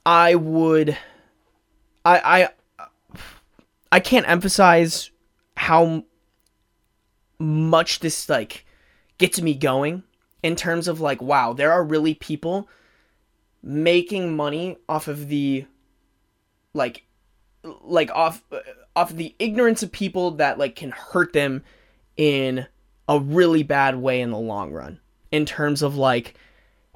I 0.06 0.36
would, 0.36 0.98
I, 2.04 2.50
I, 2.80 2.86
I 3.90 4.00
can't 4.02 4.28
emphasize 4.28 5.12
how 5.56 6.04
much 7.40 8.00
this 8.00 8.28
like 8.30 8.66
gets 9.18 9.42
me 9.42 9.56
going 9.56 10.04
in 10.44 10.56
terms 10.56 10.88
of 10.88 11.00
like 11.00 11.22
wow 11.22 11.54
there 11.54 11.72
are 11.72 11.84
really 11.84 12.14
people 12.14 12.68
making 13.64 14.36
money 14.36 14.78
off 14.88 15.08
of 15.08 15.28
the 15.28 15.66
like 16.74 17.06
like 17.64 18.10
off 18.12 18.44
off 18.96 19.14
the 19.14 19.36
ignorance 19.40 19.84
of 19.84 19.92
people 19.92 20.32
that 20.32 20.58
like 20.58 20.76
can 20.76 20.92
hurt 20.92 21.34
them 21.34 21.64
in 22.18 22.66
a 23.08 23.20
really 23.20 23.64
bad 23.64 23.96
way 23.98 24.22
in 24.22 24.32
the 24.32 24.38
long 24.38 24.72
run. 24.72 25.00
In 25.32 25.46
terms 25.46 25.82
of 25.82 25.96
like 25.96 26.36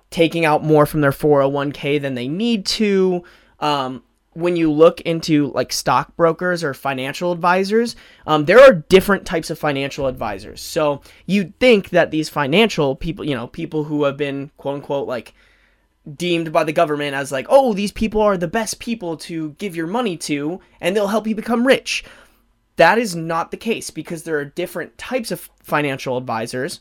taking 0.10 0.46
out 0.46 0.64
more 0.64 0.86
from 0.86 1.02
their 1.02 1.12
401k 1.12 2.02
than 2.02 2.14
they 2.14 2.28
need 2.28 2.66
to 2.68 3.24
um 3.60 4.04
when 4.34 4.56
you 4.56 4.72
look 4.72 5.02
into 5.02 5.52
like 5.52 5.72
stockbrokers 5.72 6.63
or 6.63 6.74
financial 6.74 7.32
advisors, 7.32 7.96
um, 8.26 8.46
there 8.46 8.60
are 8.60 8.74
different 8.74 9.26
types 9.26 9.50
of 9.50 9.60
financial 9.60 10.08
advisors. 10.08 10.62
So 10.62 11.02
you'd 11.26 11.58
think 11.60 11.89
that 11.89 12.12
these 12.12 12.30
financial 12.30 12.96
people, 12.96 13.26
you 13.26 13.36
know, 13.36 13.48
people 13.48 13.84
who 13.86 14.04
have 14.04 14.17
been 14.17 14.52
quote 14.58 14.76
unquote 14.76 15.08
like 15.08 15.34
deemed 16.15 16.52
by 16.52 16.63
the 16.63 16.74
government 16.74 17.15
as 17.15 17.32
like, 17.32 17.46
oh, 17.50 17.74
these 17.74 17.91
people 17.91 18.22
are 18.22 18.38
the 18.38 18.48
best 18.48 18.80
people 18.80 19.15
to 19.17 19.52
give 19.52 19.76
your 19.76 19.88
money 19.88 20.17
to 20.17 20.60
and 20.82 20.96
they'll 20.96 21.08
help 21.08 21.28
you 21.28 21.36
become 21.36 21.65
rich. 21.65 22.04
That 22.76 22.98
is 22.98 23.15
not 23.15 23.52
the 23.52 23.58
case 23.58 23.89
because 23.89 24.24
there 24.24 24.38
are 24.38 24.46
different 24.46 24.98
types 24.98 25.32
of 25.32 25.50
financial 25.62 26.17
advisors. 26.17 26.80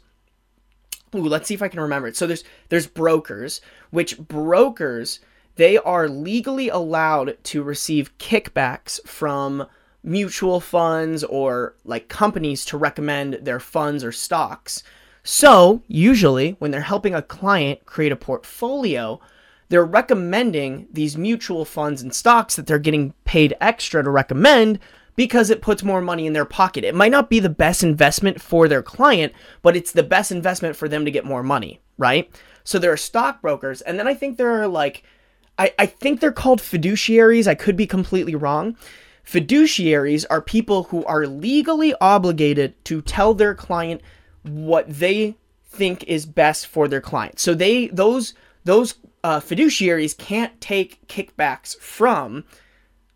Ooh, 1.15 1.29
let's 1.29 1.47
see 1.47 1.55
if 1.55 1.63
I 1.63 1.69
can 1.69 1.81
remember 1.81 2.09
it. 2.09 2.17
So 2.17 2.27
there's 2.27 2.45
there's 2.71 2.87
brokers, 2.87 3.61
which 3.91 4.19
brokers 4.19 5.21
they 5.57 5.79
are 5.79 6.09
legally 6.09 6.69
allowed 6.69 7.37
to 7.45 7.63
receive 7.63 8.17
kickbacks 8.19 9.07
from 9.07 9.67
mutual 10.03 10.61
funds 10.61 11.23
or 11.25 11.77
like 11.85 12.09
companies 12.09 12.65
to 12.65 12.77
recommend 12.77 13.35
their 13.35 13.61
funds 13.61 14.03
or 14.03 14.13
stocks. 14.13 14.83
So, 15.25 15.83
usually, 15.87 16.57
when 16.59 16.73
they're 16.73 16.81
helping 16.81 17.15
a 17.15 17.23
client 17.23 17.87
create 17.87 18.11
a 18.11 18.17
portfolio, 18.17 19.21
they're 19.69 19.85
recommending 19.85 20.89
these 20.93 21.17
mutual 21.17 21.65
funds 21.65 22.03
and 22.03 22.13
stocks 22.13 22.57
that 22.57 22.67
they're 22.67 22.79
getting 22.79 23.15
paid 23.25 23.57
extra 23.61 24.03
to 24.03 24.11
recommend 24.11 24.81
because 25.15 25.51
it 25.51 25.63
puts 25.63 25.83
more 25.83 26.01
money 26.01 26.27
in 26.27 26.33
their 26.33 26.45
pocket. 26.45 26.85
It 26.85 26.95
might 26.95 27.13
not 27.13 27.31
be 27.31 27.39
the 27.39 27.49
best 27.49 27.85
investment 27.85 28.41
for 28.41 28.67
their 28.67 28.83
client, 28.83 29.33
but 29.63 29.77
it's 29.77 29.93
the 29.93 30.03
best 30.03 30.33
investment 30.33 30.75
for 30.75 30.89
them 30.89 31.05
to 31.05 31.11
get 31.11 31.25
more 31.25 31.43
money, 31.43 31.81
right? 31.99 32.31
So 32.65 32.79
there 32.79 32.93
are 32.93 32.97
stockbrokers, 32.97 33.81
and 33.81 33.99
then 33.99 34.09
I 34.09 34.15
think 34.15 34.37
there 34.37 34.61
are 34.61 34.69
like, 34.69 35.05
I, 35.59 35.73
I 35.79 35.87
think 35.87 36.21
they're 36.21 36.33
called 36.33 36.61
fiduciaries. 36.61 37.47
I 37.47 37.55
could 37.55 37.77
be 37.77 37.87
completely 37.87 38.35
wrong. 38.35 38.77
Fiduciaries 39.25 40.25
are 40.31 40.41
people 40.41 40.85
who 40.85 41.05
are 41.05 41.27
legally 41.27 41.95
obligated 42.01 42.83
to 42.87 43.03
tell 43.03 43.35
their 43.35 43.55
client 43.55 44.01
what 44.43 44.89
they 44.89 45.37
think 45.65 46.05
is 46.05 46.27
best 46.27 46.67
for 46.67 46.89
their 46.89 47.01
client. 47.01 47.39
So 47.39 47.55
they 47.55 47.87
those 47.89 48.35
those 48.65 48.95
uh, 49.25 49.41
fiduciaries 49.41 50.17
can't 50.17 50.61
take 50.61 51.07
kickbacks 51.07 51.77
from 51.79 52.45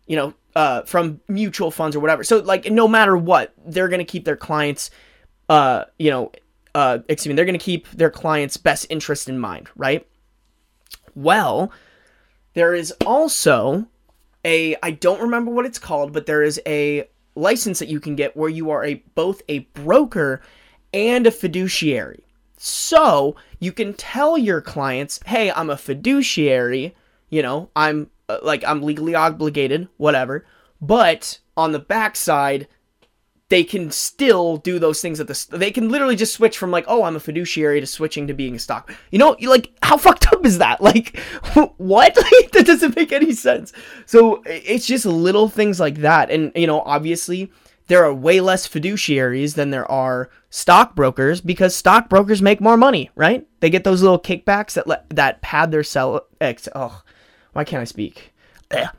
you 0.05 0.15
know 0.15 0.33
uh, 0.55 0.83
from 0.83 1.19
mutual 1.27 1.71
funds 1.71 1.95
or 1.95 1.99
whatever. 1.99 2.23
So 2.23 2.39
like 2.39 2.71
no 2.71 2.87
matter 2.87 3.17
what, 3.17 3.53
they're 3.65 3.89
gonna 3.89 4.05
keep 4.05 4.25
their 4.25 4.37
clients 4.37 4.89
uh, 5.49 5.85
you 5.99 6.09
know 6.09 6.31
uh, 6.73 6.99
excuse 7.09 7.31
me, 7.31 7.35
they're 7.35 7.45
gonna 7.45 7.57
keep 7.57 7.89
their 7.89 8.09
clients' 8.09 8.55
best 8.55 8.85
interest 8.89 9.27
in 9.27 9.39
mind, 9.39 9.67
right? 9.75 10.07
Well, 11.15 11.71
there 12.57 12.73
is 12.73 12.91
also 13.05 13.87
a 14.43 14.75
I 14.81 14.91
don't 14.91 15.21
remember 15.21 15.51
what 15.51 15.65
it's 15.65 15.79
called, 15.79 16.11
but 16.11 16.25
there 16.25 16.41
is 16.41 16.59
a 16.65 17.07
license 17.35 17.79
that 17.79 17.89
you 17.89 17.99
can 17.99 18.15
get 18.15 18.35
where 18.35 18.49
you 18.49 18.71
are 18.71 18.83
a 18.83 19.03
both 19.13 19.41
a 19.47 19.59
broker 19.73 20.41
and 20.93 21.27
a 21.27 21.31
fiduciary. 21.31 22.23
So, 22.59 23.35
you 23.59 23.71
can 23.71 23.93
tell 23.93 24.37
your 24.37 24.61
clients, 24.61 25.19
"Hey, 25.27 25.51
I'm 25.51 25.69
a 25.69 25.77
fiduciary, 25.77 26.95
you 27.29 27.43
know, 27.43 27.69
I'm 27.75 28.09
uh, 28.27 28.39
like 28.41 28.63
I'm 28.65 28.81
legally 28.81 29.13
obligated, 29.13 29.87
whatever." 29.97 30.45
But 30.81 31.39
on 31.55 31.71
the 31.71 31.79
backside, 31.79 32.67
they 33.49 33.63
can 33.63 33.89
still 33.91 34.57
do 34.57 34.77
those 34.77 35.01
things 35.01 35.19
at 35.19 35.27
the 35.27 35.47
they 35.51 35.71
can 35.71 35.89
literally 35.89 36.15
just 36.15 36.33
switch 36.33 36.57
from 36.57 36.71
like 36.71 36.83
oh 36.87 37.03
i'm 37.03 37.15
a 37.15 37.19
fiduciary 37.19 37.79
to 37.79 37.87
switching 37.87 38.27
to 38.27 38.33
being 38.33 38.55
a 38.55 38.59
stock. 38.59 38.91
You 39.11 39.19
know 39.19 39.35
like 39.41 39.71
how 39.83 39.97
fucked 40.07 40.27
up 40.27 40.45
is 40.45 40.57
that? 40.57 40.81
Like 40.81 41.17
what? 41.77 42.17
That 42.53 42.65
doesn't 42.65 42.95
make 42.95 43.11
any 43.11 43.33
sense. 43.33 43.71
So 44.05 44.41
it's 44.45 44.87
just 44.87 45.05
little 45.05 45.47
things 45.47 45.79
like 45.79 45.97
that. 45.97 46.31
And 46.31 46.51
you 46.55 46.67
know 46.67 46.81
obviously 46.81 47.51
there 47.87 48.03
are 48.03 48.13
way 48.13 48.41
less 48.41 48.67
fiduciaries 48.67 49.55
than 49.55 49.69
there 49.69 49.89
are 49.89 50.29
stockbrokers 50.49 51.39
because 51.39 51.75
stockbrokers 51.75 52.41
make 52.41 52.59
more 52.59 52.77
money 52.77 53.11
right? 53.15 53.47
They 53.59 53.69
get 53.69 53.83
those 53.83 54.01
little 54.01 54.19
kickbacks 54.19 54.73
that 54.73 54.87
let, 54.87 55.09
that 55.11 55.41
pad 55.41 55.71
their 55.71 55.83
sell 55.83 56.27
ex 56.41 56.67
oh 56.75 57.01
why 57.53 57.63
can't 57.63 57.81
i 57.81 57.85
speak? 57.85 58.33
Ugh. 58.71 58.89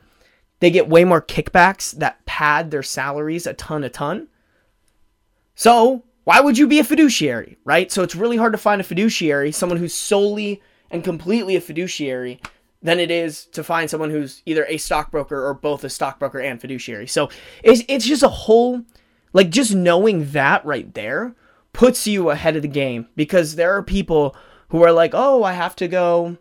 they 0.59 0.71
get 0.71 0.89
way 0.89 1.03
more 1.03 1.21
kickbacks 1.21 1.91
that 1.91 2.25
pad 2.25 2.71
their 2.71 2.83
salaries 2.83 3.45
a 3.45 3.53
ton 3.53 3.83
a 3.83 3.89
ton 3.89 4.27
so, 5.59 6.05
why 6.23 6.39
would 6.39 6.57
you 6.57 6.67
be 6.67 6.79
a 6.79 6.85
fiduciary, 6.85 7.57
right? 7.65 7.91
So, 7.91 8.01
it's 8.01 8.15
really 8.15 8.37
hard 8.37 8.53
to 8.53 8.57
find 8.57 8.79
a 8.79 8.83
fiduciary, 8.85 9.51
someone 9.51 9.77
who's 9.77 9.93
solely 9.93 10.61
and 10.89 11.03
completely 11.03 11.57
a 11.57 11.59
fiduciary, 11.59 12.39
than 12.81 12.97
it 12.97 13.11
is 13.11 13.43
to 13.47 13.61
find 13.61 13.89
someone 13.89 14.09
who's 14.09 14.41
either 14.45 14.65
a 14.69 14.77
stockbroker 14.77 15.45
or 15.45 15.53
both 15.53 15.83
a 15.83 15.89
stockbroker 15.89 16.39
and 16.39 16.61
fiduciary. 16.61 17.07
So, 17.07 17.29
it's, 17.61 17.83
it's 17.89 18.05
just 18.05 18.23
a 18.23 18.29
whole, 18.29 18.85
like, 19.33 19.49
just 19.49 19.75
knowing 19.75 20.31
that 20.31 20.63
right 20.63 20.93
there 20.93 21.35
puts 21.73 22.07
you 22.07 22.29
ahead 22.29 22.55
of 22.55 22.61
the 22.61 22.69
game 22.69 23.09
because 23.17 23.57
there 23.57 23.75
are 23.75 23.83
people 23.83 24.37
who 24.69 24.81
are 24.81 24.93
like, 24.93 25.11
oh, 25.13 25.43
I 25.43 25.51
have 25.51 25.75
to 25.75 25.89
go, 25.89 26.37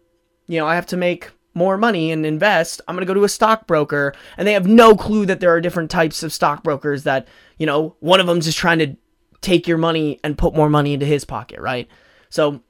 you 0.47 0.61
know, 0.61 0.67
I 0.69 0.77
have 0.77 0.87
to 0.87 0.97
make 0.97 1.33
more 1.55 1.77
money 1.77 2.13
and 2.13 2.25
invest, 2.25 2.81
I'm 2.87 2.95
going 2.95 3.05
to 3.05 3.11
go 3.11 3.15
to 3.15 3.25
a 3.25 3.29
stockbroker. 3.29 4.15
And 4.37 4.47
they 4.47 4.53
have 4.53 4.69
no 4.69 4.95
clue 4.95 5.27
that 5.27 5.41
there 5.41 5.51
are 5.51 5.61
different 5.61 5.91
types 5.91 6.23
of 6.23 6.33
stockbrokers 6.33 7.03
that, 7.03 7.27
you 7.59 7.67
know, 7.67 7.97
one 7.99 8.21
of 8.21 8.29
them's 8.29 8.45
just 8.45 8.59
trying 8.59 8.79
to 8.79 8.97
take 9.41 9.69
your 9.69 9.79
money 9.79 10.19
and 10.25 10.37
put 10.37 10.55
more 10.55 10.69
money 10.69 10.95
into 10.95 11.07
his 11.07 11.25
pocket, 11.25 11.61
right? 11.61 11.89
So 12.31 12.61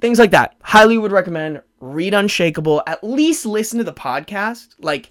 things 0.00 0.18
like 0.18 0.30
that. 0.30 0.56
Highly 0.62 0.98
would 0.98 1.12
recommend 1.12 1.62
read 1.80 2.12
Unshakeable. 2.12 2.82
At 2.86 3.02
least 3.02 3.46
listen 3.46 3.78
to 3.78 3.84
the 3.84 3.92
podcast. 3.92 4.74
Like 4.80 5.10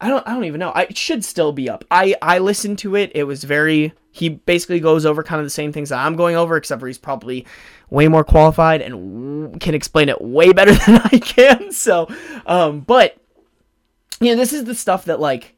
I 0.00 0.08
don't 0.08 0.26
I 0.26 0.34
don't 0.34 0.44
even 0.44 0.58
know. 0.58 0.70
I, 0.70 0.82
it 0.82 0.96
should 0.96 1.24
still 1.24 1.52
be 1.52 1.68
up. 1.68 1.84
I 1.90 2.14
I 2.20 2.38
listened 2.38 2.78
to 2.80 2.96
it. 2.96 3.12
It 3.14 3.24
was 3.24 3.44
very 3.44 3.92
he 4.10 4.28
basically 4.28 4.80
goes 4.80 5.06
over 5.06 5.22
kind 5.22 5.40
of 5.40 5.46
the 5.46 5.50
same 5.50 5.72
things 5.72 5.88
that 5.88 6.04
I'm 6.04 6.16
going 6.16 6.36
over 6.36 6.56
except 6.56 6.80
for 6.80 6.86
he's 6.86 6.98
probably 6.98 7.46
way 7.88 8.08
more 8.08 8.24
qualified 8.24 8.82
and 8.82 9.58
can 9.60 9.74
explain 9.74 10.08
it 10.08 10.20
way 10.20 10.52
better 10.52 10.74
than 10.86 11.00
I 11.04 11.18
can. 11.18 11.72
So 11.72 12.08
um 12.46 12.80
but 12.80 13.16
you 14.20 14.30
know, 14.30 14.36
this 14.36 14.52
is 14.52 14.64
the 14.64 14.74
stuff 14.74 15.06
that 15.06 15.20
like 15.20 15.56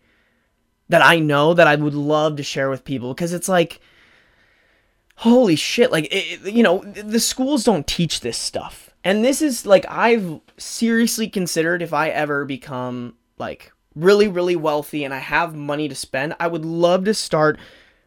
that 0.90 1.02
I 1.02 1.18
know 1.18 1.54
that 1.54 1.66
I 1.66 1.74
would 1.76 1.94
love 1.94 2.36
to 2.36 2.42
share 2.42 2.70
with 2.70 2.84
people 2.84 3.14
because 3.14 3.32
it's 3.32 3.48
like 3.48 3.80
holy 5.16 5.56
shit 5.56 5.92
like 5.92 6.08
it, 6.10 6.40
you 6.52 6.62
know 6.62 6.78
the 6.84 7.20
schools 7.20 7.64
don't 7.64 7.86
teach 7.86 8.20
this 8.20 8.38
stuff. 8.38 8.90
And 9.06 9.22
this 9.22 9.42
is 9.42 9.66
like 9.66 9.84
i've 9.88 10.40
seriously 10.56 11.28
considered 11.28 11.82
if 11.82 11.92
i 11.92 12.08
ever 12.08 12.44
become 12.44 13.16
like 13.38 13.70
really 13.94 14.28
really 14.28 14.56
wealthy 14.56 15.04
and 15.04 15.12
i 15.12 15.18
have 15.18 15.54
money 15.54 15.88
to 15.88 15.94
spend 15.94 16.34
i 16.40 16.46
would 16.46 16.64
love 16.64 17.04
to 17.04 17.12
start 17.12 17.58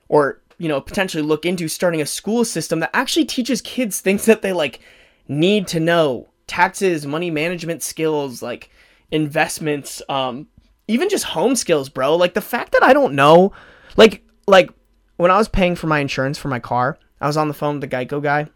or 0.10 0.42
you 0.58 0.68
know 0.68 0.82
potentially 0.82 1.24
look 1.24 1.46
into 1.46 1.68
starting 1.68 2.02
a 2.02 2.06
school 2.06 2.44
system 2.44 2.80
that 2.80 2.90
actually 2.94 3.26
teaches 3.26 3.62
kids 3.62 4.02
things 4.02 4.26
that 4.26 4.42
they 4.42 4.54
like 4.54 4.80
need 5.28 5.68
to 5.68 5.80
know. 5.80 6.30
Taxes 6.48 7.06
money 7.06 7.30
management 7.30 7.84
skills 7.84 8.42
like 8.42 8.70
investments 9.12 10.02
um 10.10 10.48
even 10.88 11.10
just 11.10 11.26
home 11.26 11.56
skills 11.56 11.90
bro. 11.90 12.16
Like 12.16 12.34
the 12.34 12.42
fact 12.42 12.72
that 12.72 12.84
i 12.84 12.94
don't 12.94 13.14
know 13.14 13.52
like 13.98 14.24
like 14.48 14.72
when 15.18 15.32
I 15.32 15.38
was 15.38 15.50
paying 15.50 15.76
for 15.76 15.88
my 15.88 16.00
insurance 16.00 16.38
for 16.38 16.48
my 16.48 16.60
car, 16.60 16.98
I 17.20 17.28
was 17.28 17.38
on 17.38 17.48
the 17.48 17.54
phone 17.54 17.80
with 17.80 17.90
the 17.90 17.96
Geico 17.96 18.22
guy, 18.22 18.48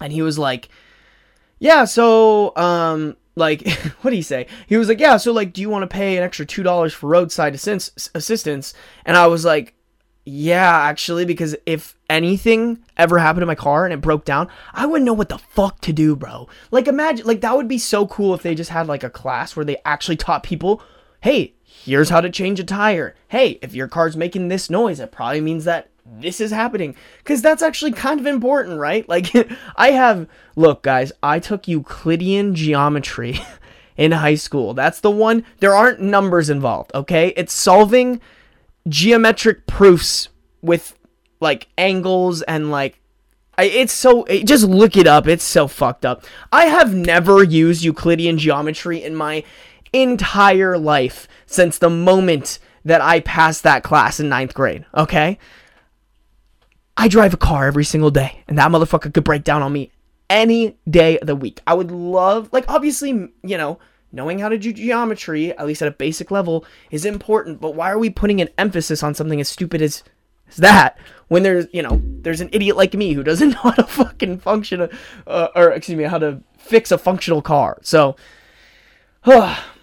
and 0.00 0.12
he 0.12 0.22
was 0.22 0.38
like, 0.38 0.68
"Yeah, 1.58 1.84
so 1.84 2.54
um, 2.56 3.16
like, 3.36 3.66
what 4.02 4.10
did 4.10 4.16
he 4.16 4.22
say? 4.22 4.46
He 4.66 4.76
was 4.76 4.88
like, 4.88 5.00
"Yeah, 5.00 5.16
so 5.16 5.32
like, 5.32 5.52
do 5.52 5.60
you 5.60 5.70
want 5.70 5.82
to 5.82 5.94
pay 5.94 6.16
an 6.16 6.24
extra 6.24 6.44
two 6.44 6.62
dollars 6.62 6.92
for 6.92 7.08
roadside 7.08 7.54
assist- 7.54 8.10
assistance?" 8.14 8.74
And 9.04 9.16
I 9.16 9.28
was 9.28 9.44
like, 9.44 9.74
"Yeah, 10.24 10.76
actually, 10.76 11.24
because 11.24 11.56
if 11.64 11.96
anything 12.10 12.84
ever 12.96 13.18
happened 13.18 13.42
to 13.42 13.46
my 13.46 13.54
car 13.54 13.84
and 13.84 13.94
it 13.94 14.00
broke 14.00 14.24
down, 14.24 14.48
I 14.74 14.86
wouldn't 14.86 15.06
know 15.06 15.14
what 15.14 15.28
the 15.28 15.38
fuck 15.38 15.80
to 15.82 15.92
do, 15.92 16.16
bro. 16.16 16.48
Like, 16.70 16.88
imagine, 16.88 17.26
like, 17.26 17.40
that 17.42 17.56
would 17.56 17.68
be 17.68 17.78
so 17.78 18.06
cool 18.06 18.34
if 18.34 18.42
they 18.42 18.54
just 18.54 18.70
had 18.70 18.88
like 18.88 19.04
a 19.04 19.10
class 19.10 19.54
where 19.54 19.64
they 19.64 19.76
actually 19.84 20.16
taught 20.16 20.42
people." 20.42 20.82
Hey, 21.22 21.54
here's 21.86 22.10
how 22.10 22.20
to 22.20 22.28
change 22.28 22.58
a 22.58 22.64
tire. 22.64 23.14
Hey, 23.28 23.58
if 23.62 23.74
your 23.74 23.86
car's 23.86 24.16
making 24.16 24.48
this 24.48 24.68
noise, 24.68 24.98
it 24.98 25.12
probably 25.12 25.40
means 25.40 25.64
that 25.64 25.88
this 26.04 26.40
is 26.40 26.50
happening. 26.50 26.96
Because 27.18 27.42
that's 27.42 27.62
actually 27.62 27.92
kind 27.92 28.18
of 28.18 28.26
important, 28.26 28.78
right? 28.80 29.08
Like, 29.16 29.32
I 29.76 29.92
have, 29.92 30.28
look, 30.56 30.82
guys, 30.82 31.12
I 31.22 31.38
took 31.38 31.68
Euclidean 31.68 32.54
geometry 32.56 33.40
in 33.96 34.12
high 34.12 34.34
school. 34.34 34.74
That's 34.74 35.00
the 35.00 35.10
one, 35.10 35.44
there 35.60 35.74
aren't 35.74 36.00
numbers 36.00 36.50
involved, 36.50 36.90
okay? 36.92 37.28
It's 37.36 37.52
solving 37.52 38.20
geometric 38.88 39.66
proofs 39.66 40.28
with 40.62 40.98
like 41.40 41.68
angles 41.78 42.42
and 42.42 42.70
like 42.70 43.00
I, 43.58 43.64
it's 43.64 43.92
so 43.92 44.24
it, 44.24 44.46
just 44.46 44.64
look 44.64 44.96
it 44.96 45.06
up 45.06 45.26
it's 45.26 45.44
so 45.44 45.66
fucked 45.66 46.04
up 46.04 46.24
i 46.52 46.66
have 46.66 46.94
never 46.94 47.42
used 47.42 47.82
euclidean 47.82 48.38
geometry 48.38 49.02
in 49.02 49.14
my 49.14 49.44
entire 50.02 50.78
life 50.78 51.28
since 51.46 51.78
the 51.78 51.90
moment 51.90 52.58
that 52.84 53.00
I 53.00 53.20
passed 53.20 53.64
that 53.64 53.82
class 53.82 54.20
in 54.20 54.28
ninth 54.28 54.54
grade, 54.54 54.86
okay? 54.94 55.38
I 56.96 57.08
drive 57.08 57.34
a 57.34 57.38
car 57.38 57.66
every 57.66 57.84
single 57.84 58.10
day, 58.10 58.42
and 58.48 58.56
that 58.58 58.70
motherfucker 58.70 59.12
could 59.12 59.24
break 59.24 59.44
down 59.44 59.62
on 59.62 59.72
me 59.72 59.90
any 60.30 60.78
day 60.88 61.18
of 61.18 61.26
the 61.26 61.36
week. 61.36 61.60
I 61.66 61.74
would 61.74 61.90
love, 61.90 62.48
like, 62.52 62.64
obviously, 62.68 63.10
you 63.10 63.58
know, 63.58 63.78
knowing 64.12 64.38
how 64.38 64.48
to 64.48 64.56
do 64.56 64.72
geometry, 64.72 65.52
at 65.56 65.66
least 65.66 65.82
at 65.82 65.88
a 65.88 65.92
basic 65.92 66.30
level, 66.30 66.64
is 66.90 67.04
important, 67.04 67.60
but 67.60 67.74
why 67.74 67.90
are 67.90 67.98
we 67.98 68.08
putting 68.08 68.40
an 68.40 68.48
emphasis 68.56 69.02
on 69.02 69.14
something 69.14 69.40
as 69.40 69.48
stupid 69.48 69.82
as, 69.82 70.02
that 70.58 70.96
when 71.28 71.42
there's, 71.42 71.66
you 71.72 71.82
know, 71.82 72.00
there's 72.22 72.40
an 72.40 72.48
idiot 72.52 72.76
like 72.76 72.94
me 72.94 73.12
who 73.12 73.22
doesn't 73.22 73.48
know 73.54 73.60
how 73.62 73.70
to 73.72 73.84
fucking 73.84 74.38
function, 74.38 74.88
uh, 75.26 75.48
or 75.54 75.72
excuse 75.72 75.98
me, 75.98 76.04
how 76.04 76.18
to 76.18 76.40
fix 76.56 76.90
a 76.90 76.98
functional 76.98 77.42
car? 77.42 77.78
So, 77.82 78.16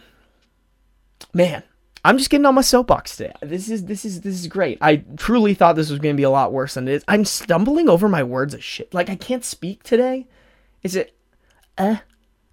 man, 1.33 1.63
I'm 2.05 2.17
just 2.17 2.29
getting 2.29 2.45
on 2.45 2.55
my 2.55 2.61
soapbox 2.61 3.17
today. 3.17 3.33
This 3.41 3.69
is 3.69 3.85
this 3.85 4.05
is 4.05 4.21
this 4.21 4.35
is 4.35 4.47
great. 4.47 4.77
I 4.81 4.97
truly 5.17 5.53
thought 5.53 5.75
this 5.75 5.89
was 5.89 5.99
going 5.99 6.15
to 6.15 6.17
be 6.17 6.23
a 6.23 6.29
lot 6.29 6.51
worse 6.51 6.73
than 6.73 6.87
it 6.87 6.93
is. 6.93 7.03
I'm 7.07 7.25
stumbling 7.25 7.89
over 7.89 8.09
my 8.09 8.23
words 8.23 8.53
as 8.53 8.63
shit. 8.63 8.93
Like 8.93 9.09
I 9.09 9.15
can't 9.15 9.45
speak 9.45 9.83
today. 9.83 10.27
Is 10.83 10.95
it? 10.95 11.15
Eh. 11.77 11.97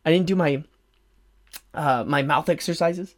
I 0.05 0.11
didn't 0.11 0.27
do 0.27 0.37
my 0.37 0.63
uh 1.75 2.05
my 2.07 2.23
mouth 2.23 2.49
exercises. 2.49 3.15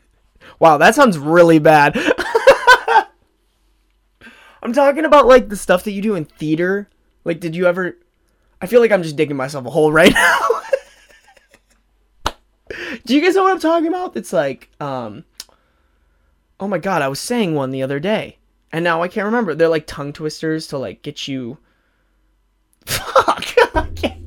wow, 0.58 0.78
that 0.78 0.94
sounds 0.94 1.18
really 1.18 1.58
bad. 1.58 1.96
I'm 4.62 4.72
talking 4.72 5.04
about 5.04 5.26
like 5.26 5.48
the 5.48 5.56
stuff 5.56 5.84
that 5.84 5.92
you 5.92 6.02
do 6.02 6.14
in 6.14 6.24
theater. 6.24 6.88
Like, 7.24 7.38
did 7.38 7.54
you 7.54 7.66
ever? 7.66 7.96
I 8.60 8.66
feel 8.66 8.80
like 8.80 8.90
I'm 8.90 9.02
just 9.02 9.16
digging 9.16 9.36
myself 9.36 9.66
a 9.66 9.70
hole 9.70 9.92
right 9.92 10.12
now. 10.14 10.55
Do 13.06 13.14
you 13.14 13.22
guys 13.22 13.34
know 13.34 13.44
what 13.44 13.52
I'm 13.52 13.60
talking 13.60 13.88
about? 13.88 14.16
It's 14.16 14.32
like, 14.32 14.68
um, 14.80 15.24
Oh 16.58 16.68
my 16.68 16.78
god, 16.78 17.02
I 17.02 17.08
was 17.08 17.20
saying 17.20 17.54
one 17.54 17.70
the 17.70 17.82
other 17.82 18.00
day, 18.00 18.38
and 18.72 18.82
now 18.82 19.02
I 19.02 19.08
can't 19.08 19.26
remember. 19.26 19.54
They're 19.54 19.68
like 19.68 19.86
tongue 19.86 20.12
twisters 20.12 20.66
to 20.68 20.78
like 20.78 21.02
get 21.02 21.28
you. 21.28 21.58
Fuck! 22.86 23.44
I 23.74 23.88
can't. 23.94 24.24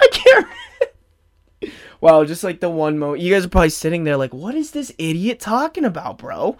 I 0.00 0.08
can't. 0.12 0.46
wow, 2.02 2.24
just 2.24 2.44
like 2.44 2.60
the 2.60 2.68
one 2.68 2.98
moment, 2.98 3.22
you 3.22 3.32
guys 3.32 3.46
are 3.46 3.48
probably 3.48 3.70
sitting 3.70 4.04
there 4.04 4.18
like, 4.18 4.34
"What 4.34 4.54
is 4.54 4.72
this 4.72 4.92
idiot 4.98 5.40
talking 5.40 5.86
about, 5.86 6.18
bro?" 6.18 6.58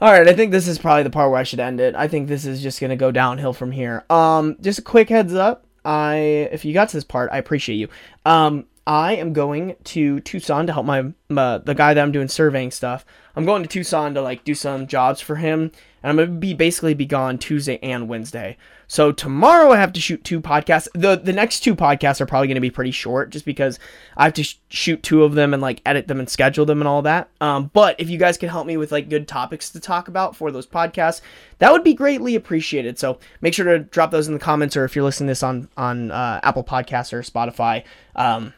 All 0.00 0.10
right, 0.10 0.26
I 0.26 0.32
think 0.32 0.50
this 0.50 0.66
is 0.66 0.80
probably 0.80 1.04
the 1.04 1.10
part 1.10 1.30
where 1.30 1.38
I 1.38 1.44
should 1.44 1.60
end 1.60 1.78
it. 1.78 1.94
I 1.94 2.08
think 2.08 2.26
this 2.26 2.44
is 2.44 2.60
just 2.60 2.80
gonna 2.80 2.96
go 2.96 3.12
downhill 3.12 3.52
from 3.52 3.70
here. 3.70 4.04
Um, 4.10 4.56
just 4.60 4.80
a 4.80 4.82
quick 4.82 5.08
heads 5.08 5.34
up. 5.34 5.66
I, 5.84 6.48
if 6.52 6.64
you 6.64 6.72
got 6.72 6.88
to 6.90 6.96
this 6.96 7.04
part, 7.04 7.30
I 7.32 7.38
appreciate 7.38 7.76
you. 7.76 7.88
Um, 8.24 8.66
I 8.86 9.16
am 9.16 9.32
going 9.32 9.76
to 9.84 10.20
Tucson 10.20 10.66
to 10.66 10.72
help 10.72 10.86
my, 10.86 11.12
my 11.28 11.58
the 11.58 11.74
guy 11.74 11.94
that 11.94 12.02
I'm 12.02 12.12
doing 12.12 12.28
surveying 12.28 12.70
stuff. 12.70 13.04
I'm 13.34 13.44
going 13.44 13.62
to 13.62 13.68
Tucson 13.68 14.14
to 14.14 14.22
like 14.22 14.44
do 14.44 14.54
some 14.54 14.86
jobs 14.86 15.20
for 15.20 15.36
him, 15.36 15.72
and 16.02 16.10
I'm 16.10 16.16
gonna 16.16 16.38
be 16.38 16.54
basically 16.54 16.94
be 16.94 17.06
gone 17.06 17.38
Tuesday 17.38 17.78
and 17.82 18.08
Wednesday. 18.08 18.56
So 18.86 19.10
tomorrow 19.10 19.70
I 19.70 19.78
have 19.78 19.92
to 19.94 20.00
shoot 20.00 20.22
two 20.22 20.40
podcasts. 20.40 20.88
the 20.92 21.16
The 21.16 21.32
next 21.32 21.60
two 21.60 21.74
podcasts 21.74 22.20
are 22.20 22.26
probably 22.26 22.48
gonna 22.48 22.60
be 22.60 22.70
pretty 22.70 22.90
short, 22.90 23.30
just 23.30 23.46
because 23.46 23.78
I 24.16 24.24
have 24.24 24.34
to 24.34 24.44
sh- 24.44 24.58
shoot 24.68 25.02
two 25.02 25.24
of 25.24 25.34
them 25.34 25.54
and 25.54 25.62
like 25.62 25.80
edit 25.86 26.08
them 26.08 26.18
and 26.20 26.28
schedule 26.28 26.66
them 26.66 26.80
and 26.80 26.88
all 26.88 27.02
that. 27.02 27.30
Um, 27.40 27.70
but 27.72 27.98
if 27.98 28.10
you 28.10 28.18
guys 28.18 28.36
can 28.36 28.50
help 28.50 28.66
me 28.66 28.76
with 28.76 28.92
like 28.92 29.08
good 29.08 29.26
topics 29.26 29.70
to 29.70 29.80
talk 29.80 30.08
about 30.08 30.36
for 30.36 30.50
those 30.50 30.66
podcasts, 30.66 31.22
that 31.58 31.72
would 31.72 31.84
be 31.84 31.94
greatly 31.94 32.34
appreciated. 32.34 32.98
So 32.98 33.18
make 33.40 33.54
sure 33.54 33.64
to 33.64 33.78
drop 33.78 34.10
those 34.10 34.28
in 34.28 34.34
the 34.34 34.40
comments, 34.40 34.76
or 34.76 34.84
if 34.84 34.94
you're 34.94 35.04
listening 35.04 35.28
to 35.28 35.30
this 35.30 35.42
on 35.42 35.68
on 35.76 36.10
uh, 36.10 36.40
Apple 36.42 36.64
Podcasts 36.64 37.12
or 37.12 37.22
Spotify. 37.22 37.84
Um, 38.14 38.52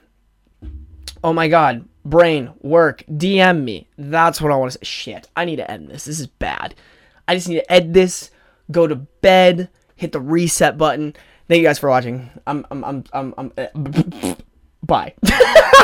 oh 1.22 1.32
my 1.32 1.46
god, 1.46 1.88
brain, 2.04 2.52
work, 2.60 3.04
DM 3.08 3.64
me. 3.64 3.88
That's 3.96 4.40
what 4.40 4.52
I 4.52 4.56
want 4.56 4.72
to 4.72 4.78
say. 4.78 4.84
Shit, 4.84 5.28
I 5.36 5.44
need 5.44 5.56
to 5.56 5.70
end 5.70 5.88
this. 5.88 6.04
This 6.04 6.20
is 6.20 6.26
bad. 6.26 6.74
I 7.26 7.34
just 7.34 7.48
need 7.48 7.56
to 7.56 7.72
end 7.72 7.94
this, 7.94 8.30
go 8.70 8.86
to 8.86 8.96
bed, 8.96 9.70
hit 9.96 10.12
the 10.12 10.20
reset 10.20 10.76
button. 10.76 11.14
Thank 11.48 11.58
you 11.58 11.66
guys 11.66 11.78
for 11.78 11.88
watching. 11.90 12.30
I'm, 12.46 12.66
I'm, 12.70 12.84
I'm, 12.84 13.04
I'm, 13.12 13.34
I'm 13.38 13.52
uh, 13.56 14.34
bye. 14.82 15.14